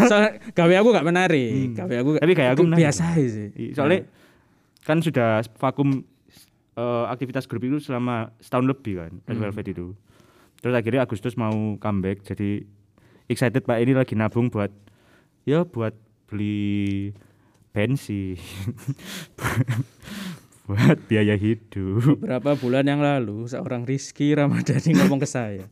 Soalnya 0.08 0.40
gawe 0.56 0.74
aku 0.80 0.88
gak 0.96 1.04
menarik. 1.04 1.76
Gawe 1.76 1.94
aku 2.00 2.10
Tapi 2.16 2.32
kayak 2.32 2.56
aku 2.56 2.64
menarik. 2.64 2.88
biasa 2.88 3.04
sih. 3.20 3.76
Soalnya 3.76 4.08
kan 4.82 5.04
sudah 5.04 5.44
vakum 5.60 6.00
eh, 6.74 7.04
aktivitas 7.12 7.44
grup 7.44 7.62
itu 7.62 7.76
selama 7.76 8.32
setahun 8.40 8.64
lebih 8.64 9.04
kan 9.04 9.12
Red 9.28 9.36
Velvet 9.36 9.66
itu. 9.68 9.92
Terus 10.64 10.72
akhirnya 10.72 11.04
Agustus 11.04 11.36
mau 11.36 11.76
comeback 11.76 12.24
jadi 12.24 12.64
excited 13.28 13.68
Pak 13.68 13.78
ini 13.82 13.92
lagi 13.92 14.16
nabung 14.16 14.48
buat 14.48 14.72
ya 15.44 15.66
buat 15.66 15.92
beli 16.30 17.10
bensin 17.74 18.36
buat 20.70 20.98
biaya 21.10 21.34
hidup. 21.34 22.22
Beberapa 22.22 22.54
bulan 22.56 22.86
yang 22.86 23.02
lalu 23.02 23.50
seorang 23.50 23.82
Rizky 23.82 24.32
Ramadhani 24.32 24.94
ngomong 25.02 25.20
ke 25.20 25.28
saya. 25.28 25.66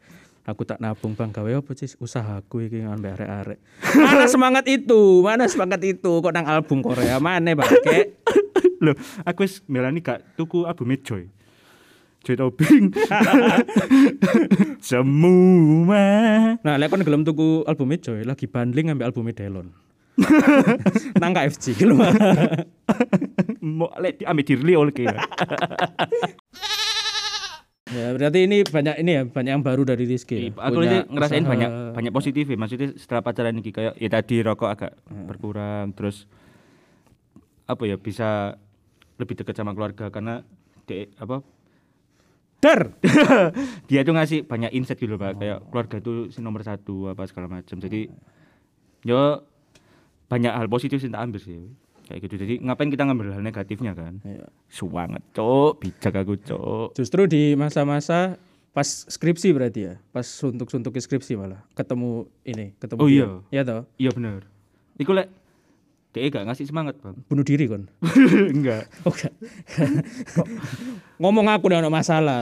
Aku 0.48 0.64
tak 0.64 0.80
nabung 0.80 1.12
bang 1.12 1.28
gawe 1.28 1.60
apa 1.60 1.70
sih 1.76 1.92
usahaku 2.00 2.64
iki 2.64 2.80
ngambil 2.80 3.12
arek-arek. 3.12 3.58
Mana 3.92 4.24
semangat 4.24 4.64
itu? 4.72 5.20
Mana 5.20 5.44
semangat 5.44 5.84
itu? 5.84 6.24
Kok 6.24 6.32
nang 6.32 6.48
album 6.48 6.80
Korea 6.80 7.20
mana 7.20 7.52
bangke? 7.52 8.16
Loh, 8.84 8.96
aku 9.28 9.44
wis 9.44 9.60
melani 9.68 10.00
gak 10.00 10.24
tuku 10.40 10.64
albumnya 10.64 10.96
Joy. 11.04 11.28
Joy 12.24 12.36
Tobing. 12.40 12.96
Semua 14.88 16.56
Nah, 16.64 16.74
lek 16.80 16.88
kon 16.88 17.04
gelem 17.04 17.28
tuku 17.28 17.68
albumnya 17.68 18.00
Joy 18.00 18.24
lagi 18.24 18.48
bundling 18.48 18.88
ngambil 18.88 19.12
albumnya 19.12 19.36
Delon. 19.36 19.68
nang 21.20 21.32
KFC 21.32 21.76
gitu. 21.76 21.96
mau 23.60 23.88
lek 24.00 24.20
diambil 24.20 24.44
dirli 24.44 24.72
oleh. 24.76 24.92
Ya, 27.90 28.06
berarti 28.14 28.38
ini 28.46 28.62
banyak 28.62 28.96
ini 29.02 29.10
ya, 29.10 29.22
banyak 29.26 29.52
yang 29.58 29.64
baru 29.64 29.82
dari 29.84 30.04
Rizky. 30.06 30.50
ya. 30.50 30.56
Aku 30.56 30.80
Punya 30.80 31.04
sih 31.04 31.12
ngerasain 31.12 31.42
usaha. 31.42 31.52
banyak 31.52 31.70
banyak 31.94 32.12
positif 32.14 32.44
ya. 32.46 32.56
Maksudnya 32.56 32.88
setelah 32.96 33.22
pacaran 33.22 33.54
ini 33.58 33.70
kayak 33.70 33.94
ya 33.98 34.08
tadi 34.08 34.36
rokok 34.40 34.70
agak 34.70 34.92
berkurang 35.08 35.92
terus 35.94 36.24
apa 37.66 37.86
ya 37.86 37.94
bisa 37.94 38.58
lebih 39.20 39.38
dekat 39.38 39.54
sama 39.54 39.76
keluarga 39.76 40.10
karena 40.10 40.42
de, 40.90 41.06
apa 41.14 41.44
Dar. 42.60 42.92
dia 43.88 44.04
tuh 44.04 44.12
ngasih 44.12 44.44
banyak 44.44 44.74
insight 44.76 45.00
gitu 45.00 45.16
loh, 45.16 45.20
pak 45.22 45.40
kayak 45.40 45.64
keluarga 45.72 45.96
itu 45.96 46.28
si 46.28 46.44
nomor 46.44 46.60
satu 46.60 47.08
apa 47.08 47.24
segala 47.24 47.48
macam 47.48 47.80
jadi 47.80 48.12
yo 49.00 49.48
banyak 50.28 50.52
hal 50.52 50.68
positif 50.68 51.00
sih 51.00 51.08
tak 51.08 51.24
ambil 51.24 51.40
sih 51.40 51.56
kayak 52.10 52.26
gitu 52.26 52.34
jadi 52.36 52.54
ngapain 52.58 52.90
kita 52.90 53.06
ngambil 53.06 53.30
hal 53.30 53.40
negatifnya 53.40 53.94
kan 53.94 54.18
Iya. 54.20 54.50
suwanget 54.66 55.22
cok 55.30 55.78
bijak 55.78 56.14
aku 56.16 56.34
cok 56.36 56.88
Justru 56.92 57.24
di 57.24 57.54
masa-masa 57.54 58.34
pas 58.70 58.86
skripsi 58.86 59.50
berarti 59.50 59.80
ya, 59.82 59.94
pas 60.10 60.22
suntuk-suntuk 60.22 60.94
skripsi 60.94 61.34
malah 61.34 61.62
ketemu 61.72 62.26
ini, 62.42 62.74
ketemu 62.76 62.98
Oh 62.98 63.06
dia. 63.06 63.14
iya. 63.16 63.26
Iya 63.50 63.62
toh? 63.64 63.82
iya 63.96 64.10
bener 64.10 64.42
iku 64.94 65.10
lek 65.10 65.30
dia 66.10 66.26
gak 66.26 66.42
ngasih 66.44 66.66
semangat 66.66 66.98
bang 66.98 67.14
Bunuh 67.30 67.46
diri 67.46 67.64
kon. 67.64 67.86
enggak 68.54 68.90
Oh, 69.02 69.14
enggak. 69.14 69.30
Ngomong 71.22 71.46
aku 71.46 71.70
udah 71.70 71.78
ada 71.78 71.92
masalah. 71.92 72.40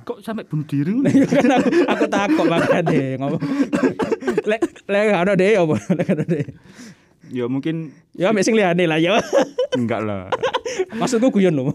kok 0.00 0.24
sampai 0.24 0.46
bunuh 0.46 0.64
diri 0.64 0.94
kan 1.28 1.60
aku, 1.60 1.68
aku 1.84 2.04
takut 2.06 2.46
banget 2.46 2.82
deh 2.86 3.08
ngomong. 3.18 3.42
Lek 4.46 4.62
lek 4.86 5.06
ada 5.10 5.32
deh 5.34 5.52
apa? 5.58 5.76
Lek 5.92 6.08
ada 6.08 6.24
deh. 6.24 6.46
Ya 7.30 7.44
mungkin 7.46 7.92
Ya 8.16 8.30
ambek 8.32 8.44
sing 8.44 8.56
liyane 8.56 8.84
lah 8.88 8.98
ya. 8.98 9.20
enggak 9.78 10.00
lah 10.02 10.28
Maksudku 10.96 11.28
guyon 11.32 11.54
loh. 11.54 11.72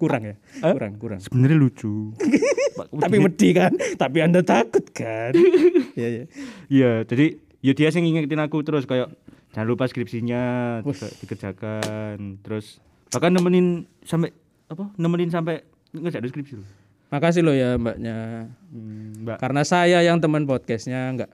Kurang 0.00 0.24
ya? 0.24 0.34
Kurang, 0.64 0.96
kurang. 0.96 1.20
sebenarnya 1.20 1.56
lucu 1.60 2.16
Tapi 3.04 3.16
wedi 3.20 3.48
kan? 3.52 3.72
Tapi 3.76 4.18
Anda 4.24 4.40
takut 4.40 4.88
kan? 4.96 5.36
Iya, 5.92 6.08
iya. 6.16 6.24
Iya, 6.72 6.90
jadi 7.04 7.36
ya 7.60 7.72
dia 7.76 7.88
sing 7.92 8.08
ngingetin 8.08 8.40
aku 8.40 8.64
terus 8.64 8.88
kayak 8.88 9.12
jangan 9.52 9.68
lupa 9.68 9.84
skripsinya 9.84 10.80
dikerjakan 11.20 12.40
terus 12.40 12.80
bahkan 13.10 13.34
nemenin 13.34 13.84
sampai 14.06 14.32
apa 14.70 14.88
nemenin 14.96 15.28
sampai 15.28 15.60
ngerjain 15.92 16.24
skripsi 16.24 16.54
lho. 16.56 16.64
Makasih 17.10 17.42
loh 17.42 17.50
ya 17.52 17.74
mbaknya. 17.74 18.46
Hmm, 18.70 19.26
Mbak. 19.26 19.42
Karena 19.42 19.62
saya 19.66 19.98
yang 20.06 20.22
teman 20.22 20.46
podcastnya 20.46 21.10
nggak 21.18 21.30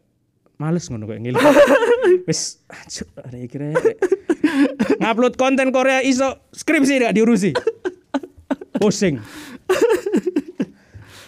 males 0.56 0.88
ngono 0.88 1.04
kayak 1.08 1.20
ngiling. 1.24 1.44
Wis 2.28 2.60
ancuk 2.68 3.08
ada 3.20 3.36
kira 3.46 3.66
ngupload 5.02 5.34
konten 5.36 5.68
Korea 5.70 6.00
iso 6.00 6.48
skripsi 6.52 7.02
nggak 7.02 7.14
diurusi. 7.16 7.52
Pusing. 8.80 9.20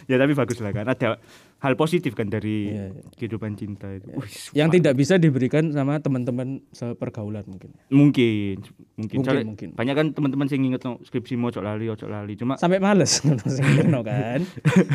Ya 0.09 0.17
tapi 0.17 0.33
bagus 0.33 0.57
lah 0.65 0.73
kan 0.73 0.89
ada 0.89 1.21
hal 1.59 1.75
positif 1.75 2.15
kan 2.15 2.27
dari 2.27 2.71
Iya, 2.71 2.85
iya. 2.89 3.03
kehidupan 3.15 3.55
cinta 3.55 3.91
itu. 3.91 4.07
Wih, 4.11 4.31
Yang 4.55 4.79
tidak 4.79 4.95
bisa 4.95 5.15
diberikan 5.17 5.69
sama 5.69 5.99
teman-teman 5.99 6.63
sepergaulan 6.71 7.43
mungkin. 7.45 7.71
mungkin 7.89 8.63
mungkin, 8.95 8.97
Mungkin, 8.97 9.19
Soalnya 9.23 9.45
mungkin. 9.45 9.69
banyak 9.75 9.95
kan 9.95 10.07
teman-teman 10.11 10.47
sing 10.47 10.59
nginget 10.61 10.83
no, 10.83 10.99
skripsi 11.01 11.35
mau 11.35 11.49
ojo 11.49 11.59
lali 11.59 11.87
ojo 11.87 12.07
lali 12.07 12.35
cuma 12.35 12.55
Sampai 12.55 12.79
males 12.79 13.11
ngono 13.23 14.01
kan. 14.01 14.43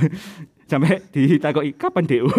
sampai 0.72 1.04
ditakoki 1.10 1.76
kapan 1.76 2.04
DO 2.04 2.32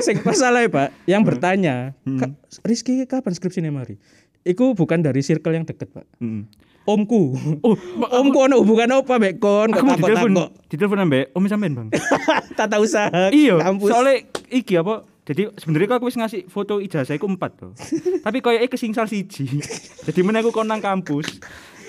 Sing 0.00 0.22
masalah 0.22 0.62
ya, 0.62 0.70
Pak, 0.70 0.88
yang 1.04 1.22
bertanya, 1.22 1.92
"Kak, 2.04 2.32
Rizky 2.62 3.02
kapan 3.04 3.32
skripsinya 3.32 3.70
mari?" 3.70 3.98
Iku 4.42 4.72
bukan 4.72 5.02
dari 5.02 5.20
circle 5.20 5.52
yang 5.52 5.66
deket, 5.66 5.90
Pak. 5.90 6.06
Hmm. 6.16 6.46
Omku. 6.88 7.36
oh 7.60 7.76
Omku 8.24 8.38
ono 8.40 8.64
hubungan 8.64 9.04
apa 9.04 9.20
mek 9.20 9.36
kon? 9.36 9.76
Aku 9.76 9.84
ditelepon 9.92 10.32
ditelepon 10.72 11.04
ambek 11.04 11.28
om 11.36 11.44
sampean 11.44 11.72
bang. 11.76 11.88
Tata 12.58 12.80
usaha 12.80 13.28
iya 13.28 13.60
soalnya 13.60 14.24
iki 14.48 14.80
apa 14.80 15.04
jadi 15.28 15.52
sebenarnya 15.60 16.00
aku 16.00 16.08
wis 16.08 16.16
ngasih 16.16 16.48
foto 16.48 16.80
ijazahku 16.80 17.28
empat 17.28 17.60
tuh 17.60 17.72
tapi 18.24 18.40
kayak 18.40 18.72
kesingsal 18.72 19.04
siji. 19.04 19.60
Jadi 20.08 20.20
mana 20.24 20.40
aku 20.40 20.48
konang 20.48 20.80
kampus 20.80 21.36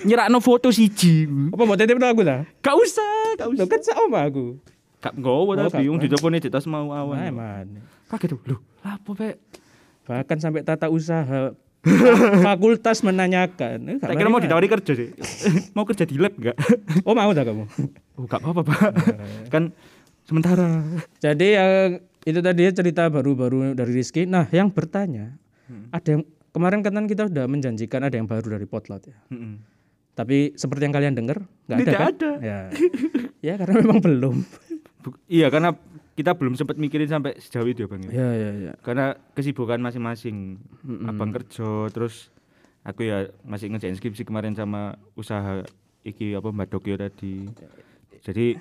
nyerakno 0.04 0.44
foto 0.44 0.68
siji. 0.68 1.24
Apa 1.48 1.64
mau 1.64 1.80
titip 1.80 1.96
aku 1.96 2.20
ta? 2.20 2.44
gak 2.60 2.76
usah 2.76 3.40
gak 3.40 3.48
usah. 3.56 3.64
kan 3.64 3.80
sama 3.80 4.28
aku. 4.28 4.60
gak 5.00 5.16
nggowo 5.16 5.56
Oh, 5.56 5.64
tapi 5.64 5.88
wong 5.88 5.96
ditelepone 5.96 6.44
di 6.44 6.52
tas 6.52 6.68
mau 6.68 6.92
Nah, 6.92 7.00
awan 7.08 7.24
emang. 7.24 7.64
kaget 8.12 8.36
tuh 8.36 8.40
lho 8.44 8.56
lapo 8.84 9.16
pek 9.16 9.40
Bahkan 10.04 10.36
sampai 10.42 10.60
tata 10.60 10.92
usaha 10.92 11.54
fakultas 12.44 13.00
menanyakan. 13.00 13.78
Eh, 13.88 13.96
tak 13.96 14.12
kira 14.12 14.28
mau 14.28 14.40
ditawari 14.40 14.68
kerja 14.68 14.92
sih 14.92 15.08
mau 15.76 15.88
kerja 15.88 16.04
di 16.04 16.20
lab 16.20 16.36
gak 16.36 16.56
Oh, 17.08 17.16
mau 17.16 17.32
tak 17.32 17.48
kamu? 17.48 17.64
oh 18.20 18.24
gak 18.28 18.40
apa-apa 18.44 18.62
pak 18.68 18.80
kan 19.48 19.72
sementara 20.28 20.84
Jadi 21.18 21.46
yang 21.56 22.04
itu 22.20 22.40
tadi 22.44 22.68
ya 22.68 22.72
cerita 22.76 23.08
baru-baru 23.08 23.72
dari 23.72 23.96
Rizky. 23.96 24.28
Nah, 24.28 24.44
yang 24.52 24.68
bertanya, 24.68 25.40
ada 25.88 26.20
yang 26.20 26.22
kemarin 26.52 26.84
kan 26.84 27.08
kita 27.08 27.32
udah 27.32 27.48
menjanjikan 27.48 28.04
ada 28.04 28.12
yang 28.12 28.28
baru 28.28 28.60
dari 28.60 28.68
Potlot 28.68 29.08
ya. 29.08 29.16
Mm-mm. 29.32 29.56
Tapi 30.12 30.52
seperti 30.52 30.84
yang 30.84 30.92
kalian 30.92 31.16
dengar, 31.16 31.40
nggak 31.64 31.76
ada 31.76 31.80
Tidak 31.80 31.96
kan? 31.96 32.12
ada. 32.12 32.30
Ya. 32.44 32.58
ya 33.40 33.54
karena 33.56 33.74
memang 33.80 33.98
belum. 34.04 34.36
Iya 35.32 35.48
karena 35.48 35.72
kita 36.20 36.36
belum 36.36 36.52
sempat 36.52 36.76
mikirin 36.76 37.08
sampai 37.08 37.40
sejauh 37.40 37.64
itu 37.64 37.84
ya 37.84 37.88
bang 37.88 38.02
ya. 38.04 38.10
Ya, 38.12 38.28
ya, 38.36 38.72
karena 38.84 39.16
kesibukan 39.32 39.80
masing-masing. 39.80 40.60
Abang 41.08 41.32
kerja 41.32 41.88
terus 41.88 42.28
aku 42.84 43.08
ya 43.08 43.32
masih 43.48 43.72
ngerjain 43.72 43.96
skripsi 43.96 44.28
kemarin 44.28 44.52
sama 44.52 45.00
usaha 45.16 45.64
iki 46.04 46.36
apa 46.36 46.52
mbak 46.52 46.68
Dokyo 46.68 47.00
tadi. 47.00 47.48
Jadi 48.20 48.60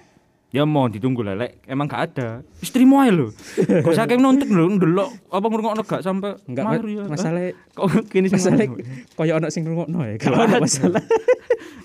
ya 0.50 0.66
mau 0.66 0.90
ditunggu 0.90 1.22
lah 1.22 1.38
lek. 1.38 1.62
Emang 1.70 1.86
gak 1.86 2.14
ada. 2.14 2.42
Istri 2.62 2.86
mau 2.86 3.06
lho. 3.06 3.30
Kok 3.86 3.94
saking 3.94 4.22
nonton 4.22 4.50
lho 4.50 4.66
ndelok. 4.78 5.10
Apa 5.30 5.46
ngrungokno 5.46 5.82
gak 5.86 6.02
sampai 6.02 6.38
Enggak 6.50 6.82
ya. 6.86 7.06
masalah 7.06 7.54
kok 7.74 7.88
kini 8.10 8.28
sing 8.28 8.42
masalah 8.42 8.66
koyo 9.14 9.34
ono 9.38 9.48
sing 9.54 9.64
ngrungokno 9.66 10.00
ya. 10.06 10.16
Kalau 10.18 10.38
ada 10.42 10.58
masalah. 10.58 11.04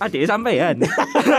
adik 0.03 0.27
sampean 0.27 0.83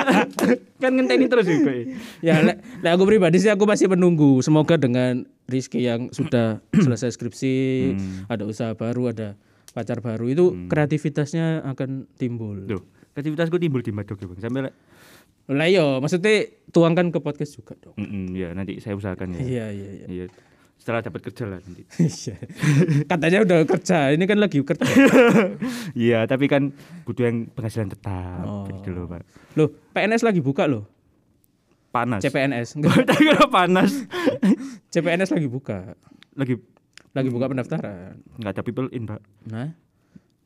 kan 0.82 0.92
ngenteni 0.96 1.28
terus 1.28 1.44
juga 1.44 1.76
ya, 2.24 2.40
lek, 2.40 2.58
lek 2.80 2.92
aku 2.96 3.04
pribadi 3.04 3.38
sih 3.42 3.52
aku 3.52 3.68
masih 3.68 3.92
menunggu. 3.92 4.40
Semoga 4.40 4.80
dengan 4.80 5.28
Rizky 5.46 5.84
yang 5.84 6.10
sudah 6.10 6.64
selesai 6.86 7.14
skripsi, 7.14 7.56
ada 8.32 8.48
usaha 8.48 8.72
baru, 8.74 9.12
ada 9.14 9.36
pacar 9.76 10.00
baru 10.00 10.32
itu 10.32 10.46
kreativitasnya 10.72 11.68
akan 11.68 12.08
timbul. 12.16 12.64
Loh, 12.66 12.82
kreativitasku 13.14 13.60
timbul 13.60 13.84
di 13.84 13.92
mbak 13.92 14.08
Dokyo 14.08 14.32
bang. 14.32 14.40
Sampai 14.40 14.62
lek 14.72 14.74
Lah 15.48 15.66
iya, 15.66 15.98
maksudnya 15.98 16.46
tuangkan 16.70 17.10
ke 17.10 17.20
podcast 17.20 17.54
juga 17.54 17.78
dong. 17.80 17.94
Mm-mm, 17.96 18.34
ya 18.34 18.50
nanti 18.52 18.78
saya 18.78 18.94
usahakan 18.94 19.34
ya 19.34 19.40
Iya, 19.40 19.66
iya, 19.70 19.90
iya. 19.96 20.08
iya 20.08 20.26
setelah 20.76 21.00
dapat 21.02 21.22
kerja 21.24 21.48
lah 21.48 21.58
nanti 21.58 21.82
Iya. 22.04 22.36
Katanya 23.06 23.38
udah 23.42 23.58
kerja, 23.64 23.98
ini 24.12 24.24
kan 24.24 24.38
lagi 24.38 24.60
kerja. 24.60 24.86
Iya, 25.96 26.26
tapi 26.26 26.46
kan 26.46 26.74
butuh 27.04 27.24
yang 27.24 27.38
penghasilan 27.48 27.90
tetap 27.90 28.44
Oh. 28.44 28.66
gitu 28.68 28.90
loh, 28.92 29.06
Pak. 29.08 29.22
Loh, 29.56 29.70
PNS 29.92 30.22
lagi 30.22 30.42
buka 30.42 30.66
loh. 30.66 30.86
Panas. 31.90 32.20
CPNS. 32.22 32.76
Enggak, 32.76 33.08
kira 33.16 33.48
panas. 33.48 34.04
CPNS 34.90 35.32
lagi 35.32 35.48
buka. 35.48 35.96
Lagi 36.34 36.60
Lagi 37.16 37.32
buka 37.32 37.48
pendaftaran. 37.48 38.20
nggak 38.36 38.52
ada 38.52 38.62
people 38.62 38.92
in, 38.92 39.08
Pak. 39.08 39.24
Nah. 39.48 39.72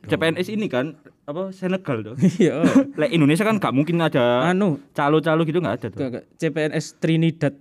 CPNS 0.08 0.48
ini 0.48 0.72
kan 0.72 0.96
apa 1.28 1.52
Senegal 1.52 2.02
tuh. 2.02 2.16
Iya. 2.40 2.64
Lek 2.96 3.12
Indonesia 3.12 3.44
kan 3.44 3.60
nggak 3.60 3.74
mungkin 3.76 4.00
ada 4.00 4.48
anu, 4.48 4.80
calo-calo 4.96 5.44
gitu 5.44 5.60
nggak 5.60 5.76
ada 5.84 5.88
tuh. 5.92 6.00
Gak, 6.00 6.10
gak. 6.16 6.24
CPNS 6.40 6.86
Trinidad 7.04 7.54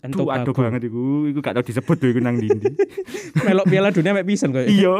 and 0.00 0.16
Tuh 0.16 0.24
ada 0.32 0.48
banget 0.48 0.88
iku, 0.88 1.28
iku 1.28 1.44
gak 1.44 1.60
tau 1.60 1.64
disebut 1.64 1.96
tuh 2.00 2.08
iku 2.08 2.20
nang 2.24 2.40
dindi. 2.40 2.72
Melok 3.44 3.68
Piala 3.68 3.92
Dunia 3.92 4.16
mek 4.16 4.24
pisan 4.24 4.48
kok. 4.48 4.64
Iya. 4.72 4.94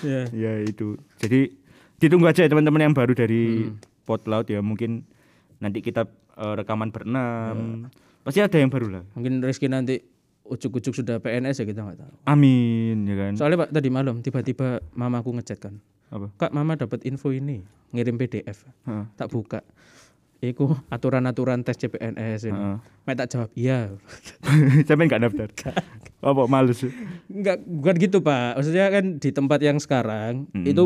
Iya. 0.00 0.20
Ya 0.32 0.52
itu. 0.64 0.96
Jadi 1.20 1.52
ditunggu 2.00 2.24
aja 2.28 2.44
ya 2.44 2.48
teman-teman 2.48 2.88
yang 2.88 2.94
baru 2.96 3.12
dari 3.12 3.68
Hmm. 3.68 3.76
Potlaut 4.06 4.46
ya 4.46 4.62
mungkin 4.62 5.02
nanti 5.58 5.82
kita 5.82 6.06
eh, 6.38 6.54
rekaman 6.56 6.88
Iya. 6.88 6.94
berenam. 6.94 7.56
Pasti 8.24 8.40
ada 8.40 8.56
yang 8.56 8.72
baru 8.72 8.88
lah. 8.88 9.02
Mungkin 9.12 9.44
Rizky 9.44 9.68
nanti 9.68 10.00
ujuk-ujuk 10.48 10.94
sudah 10.94 11.18
PNS 11.18 11.60
ya 11.60 11.66
kita 11.66 11.80
nggak 11.80 11.98
tahu. 11.98 12.14
Amin 12.24 13.04
ya 13.04 13.14
kan. 13.16 13.32
Soalnya 13.34 13.58
Pak 13.60 13.70
tadi 13.72 13.88
malam 13.88 14.20
tiba-tiba 14.20 14.80
mamaku 14.92 15.34
ngechat 15.34 15.58
kan. 15.58 15.78
Apa? 16.06 16.30
Kak, 16.36 16.50
mama 16.50 16.74
dapat 16.74 17.02
info 17.02 17.30
ini, 17.30 17.66
ngirim 17.90 18.14
PDF. 18.14 18.62
Heeh. 18.84 19.04
Tak 19.12 19.26
buka. 19.26 19.60
Iku 20.36 20.68
aturan-aturan 20.86 21.60
tes 21.60 21.74
CPNS 21.76 22.46
ini. 22.46 22.54
Heeh. 22.54 22.78
Mek 23.02 23.16
tak 23.16 23.28
jawab, 23.28 23.50
"Iya." 23.52 23.96
Sampai 24.88 25.06
nggak 25.06 25.22
daftar. 25.24 25.48
Apa 26.20 26.42
males? 26.46 26.78
Enggak, 27.26 27.58
bukan 27.60 27.94
gitu, 27.98 28.18
Pak. 28.20 28.54
Maksudnya 28.54 28.86
kan 28.88 29.04
di 29.16 29.30
tempat 29.30 29.58
yang 29.60 29.76
sekarang 29.76 30.46
Mm-mm. 30.48 30.62
itu 30.64 30.82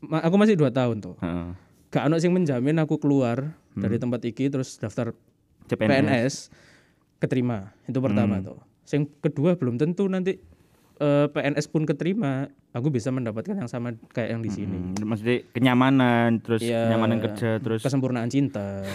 ma- 0.00 0.20
aku 0.20 0.36
masih 0.36 0.54
dua 0.54 0.70
tahun 0.70 1.00
tuh. 1.00 1.16
Heeh. 1.18 1.48
Gak 1.88 2.08
ono 2.08 2.16
sing 2.16 2.30
menjamin 2.30 2.78
aku 2.78 2.96
keluar 2.96 3.52
Hmm. 3.72 3.80
dari 3.80 3.96
tempat 3.96 4.20
iki 4.22 4.48
terus 4.48 4.76
daftar 4.76 5.12
CPNS. 5.66 5.88
PNS 5.88 6.34
keterima. 7.18 7.72
Itu 7.84 7.98
pertama 7.98 8.36
Hmm. 8.36 8.46
tuh. 8.46 8.58
Yang 8.86 9.04
kedua 9.20 9.54
belum 9.56 9.78
tentu 9.78 10.04
nanti 10.06 10.36
eh, 10.98 11.26
PNS 11.26 11.66
pun 11.66 11.82
keterima, 11.82 12.46
aku 12.70 12.88
bisa 12.88 13.10
mendapatkan 13.10 13.58
yang 13.58 13.66
sama 13.66 13.90
kayak 14.12 14.38
yang 14.38 14.42
di 14.44 14.50
sini. 14.52 14.78
Hmm, 14.78 15.02
maksudnya 15.02 15.42
kenyamanan, 15.50 16.38
terus 16.38 16.62
Iya. 16.62 16.86
kenyamanan 16.86 17.18
kerja, 17.18 17.50
terus 17.58 17.80
Kesempurnaan 17.82 18.30
cinta. 18.30 18.86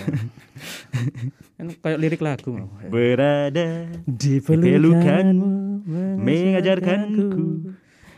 kan 1.58 1.68
kayak 1.84 2.00
lirik 2.00 2.22
lagu 2.22 2.54
mau. 2.54 2.70
berada 2.88 3.90
Di 4.06 4.40
pelukanmu, 4.40 5.84
mengajarkanku 6.22 7.42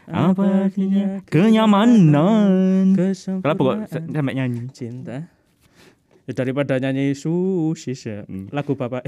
apa 0.09 0.69
artinya 0.69 1.21
kenyamanan. 1.25 2.93
Pokok 2.93 3.05
kesempurnaan 3.13 4.09
sampai 4.09 4.33
nyanyi. 4.37 4.61
cinta. 4.73 5.38
Ya, 6.29 6.33
daripada 6.35 6.77
nyanyi 6.77 7.17
susis 7.17 8.05
ya, 8.05 8.21
Hmm. 8.21 8.53
lagu 8.53 8.77
bapak. 8.77 9.01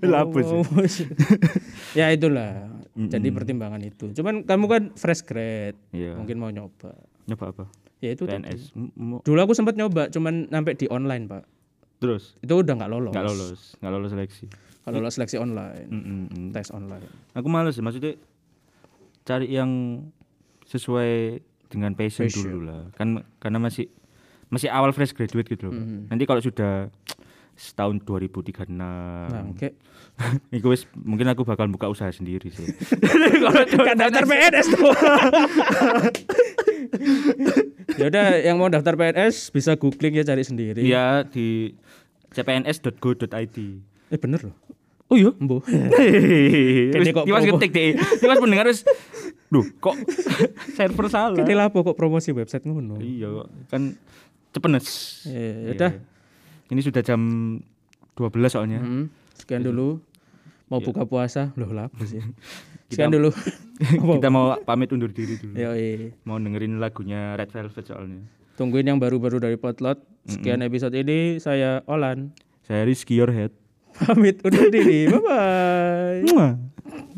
Lapus. 0.00 0.46
Oh, 0.48 0.64
ya 1.92 2.08
itulah. 2.08 2.64
Jadi 2.96 3.28
pertimbangan 3.28 3.80
itu. 3.80 4.08
Cuman 4.10 4.42
kamu 4.42 4.64
kan 4.66 4.82
fresh 4.94 5.20
grade, 5.20 5.76
Iya. 5.90 6.16
mungkin 6.16 6.36
mau 6.36 6.48
nyoba. 6.48 6.96
Nyoba 7.26 7.44
apa? 7.52 7.64
Ya 8.00 8.12
itu 8.12 8.24
tadi. 8.24 8.40
PNS. 8.40 8.72
Mau- 8.96 9.20
Dulu 9.20 9.36
aku 9.38 9.52
sempat 9.52 9.76
nyoba, 9.76 10.08
cuman 10.08 10.48
sampai 10.48 10.72
di 10.74 10.88
online 10.88 11.28
pak. 11.28 11.44
Terus 12.00 12.40
Itu 12.40 12.64
udah 12.64 12.74
nggak 12.74 12.90
lolos. 12.90 13.12
nggak 13.12 13.26
lolos, 13.26 13.60
nggak 13.76 13.92
lolos 13.92 14.10
seleksi. 14.10 14.44
Kalau 14.80 14.96
lolos 14.98 15.12
seleksi 15.12 15.36
online, 15.36 15.84
Mm, 15.86 16.00
mm, 16.00 16.24
mm. 16.26 16.48
tes 16.50 16.72
online. 16.72 17.04
Aku 17.36 17.52
males 17.52 17.76
maksudnya 17.76 18.16
cari 19.22 19.52
yang 19.52 20.00
sesuai 20.64 21.44
dengan 21.68 21.92
passion, 21.92 22.24
Passion. 22.26 22.48
dulu 22.48 22.60
lah. 22.64 22.88
Kan 22.96 23.20
karena 23.36 23.60
masih 23.60 23.92
masih 24.50 24.68
awal 24.68 24.90
fresh 24.90 25.14
graduate 25.14 25.46
gitu 25.46 25.70
loh. 25.70 25.78
Nanti 26.10 26.26
kalau 26.26 26.42
sudah 26.42 26.90
setahun 27.60 28.00
2036 28.02 28.72
Nah, 28.72 29.44
oke. 29.52 29.68
Iku 30.56 30.72
wis 30.72 30.88
mungkin 30.96 31.28
aku 31.28 31.44
bakal 31.44 31.68
buka 31.68 31.92
usaha 31.92 32.08
sendiri 32.12 32.50
sih. 32.52 32.66
Kan 33.86 33.96
daftar 33.96 34.24
PNS 34.24 34.66
tuh. 34.72 34.80
ya 38.00 38.04
udah, 38.08 38.26
yang 38.40 38.56
mau 38.56 38.72
daftar 38.72 38.96
PNS 38.96 39.52
bisa 39.52 39.76
googling 39.76 40.20
ya 40.20 40.24
cari 40.24 40.44
sendiri. 40.44 40.80
Iya 40.84 41.24
di 41.28 41.76
cpns.go.id. 42.32 43.56
Eh 44.10 44.18
bener 44.18 44.40
loh. 44.50 44.56
Oh 45.10 45.18
iya. 45.18 45.34
Dimas 45.34 45.66
promo. 47.42 47.58
ngetik 47.58 47.70
deh. 47.74 47.98
Dimas 48.22 48.38
pendengar 48.38 48.66
wis 48.70 48.86
Duh, 49.50 49.66
kok 49.82 49.98
server 50.78 51.10
salah? 51.10 51.34
Kene 51.34 51.58
lapo 51.58 51.82
kok 51.82 51.98
promosi 51.98 52.30
website 52.30 52.62
ngono. 52.62 53.02
Iya, 53.02 53.34
kok. 53.34 53.46
kan 53.66 53.98
cepenes. 54.50 54.86
Ya, 55.26 55.34
ya 55.34 55.52
Iya. 55.52 55.70
udah. 55.74 55.92
Ini 56.70 56.80
sudah 56.82 57.02
jam 57.02 57.20
12 58.14 58.52
soalnya. 58.54 58.78
Mm, 58.78 59.06
sekian 59.34 59.62
dulu. 59.62 59.98
Mau 60.70 60.78
Iya. 60.78 60.86
buka 60.86 61.02
puasa. 61.02 61.50
Loh 61.58 61.66
sih? 62.06 62.22
Sekian 62.90 63.10
dulu. 63.10 63.30
Kita 64.18 64.30
mau 64.30 64.58
pamit 64.62 64.90
undur 64.90 65.10
diri 65.10 65.38
dulu. 65.38 65.54
Yo, 65.54 65.74
iya. 65.74 66.10
Mau 66.26 66.38
dengerin 66.38 66.82
lagunya 66.82 67.38
Red 67.38 67.54
Velvet 67.54 67.86
soalnya. 67.86 68.22
Tungguin 68.58 68.86
yang 68.86 68.98
baru-baru 68.98 69.38
dari 69.38 69.54
Potlot. 69.54 70.02
Sekian 70.26 70.60
episode 70.60 70.94
ini 70.94 71.38
saya 71.38 71.80
Olan. 71.86 72.34
Saya 72.66 72.84
Rizky 72.84 73.16
Your 73.16 73.30
Head. 73.30 73.54
Pamit 73.94 74.42
undur 74.42 74.70
diri. 74.70 75.06
Bye 75.10 75.22
bye. 75.22 77.10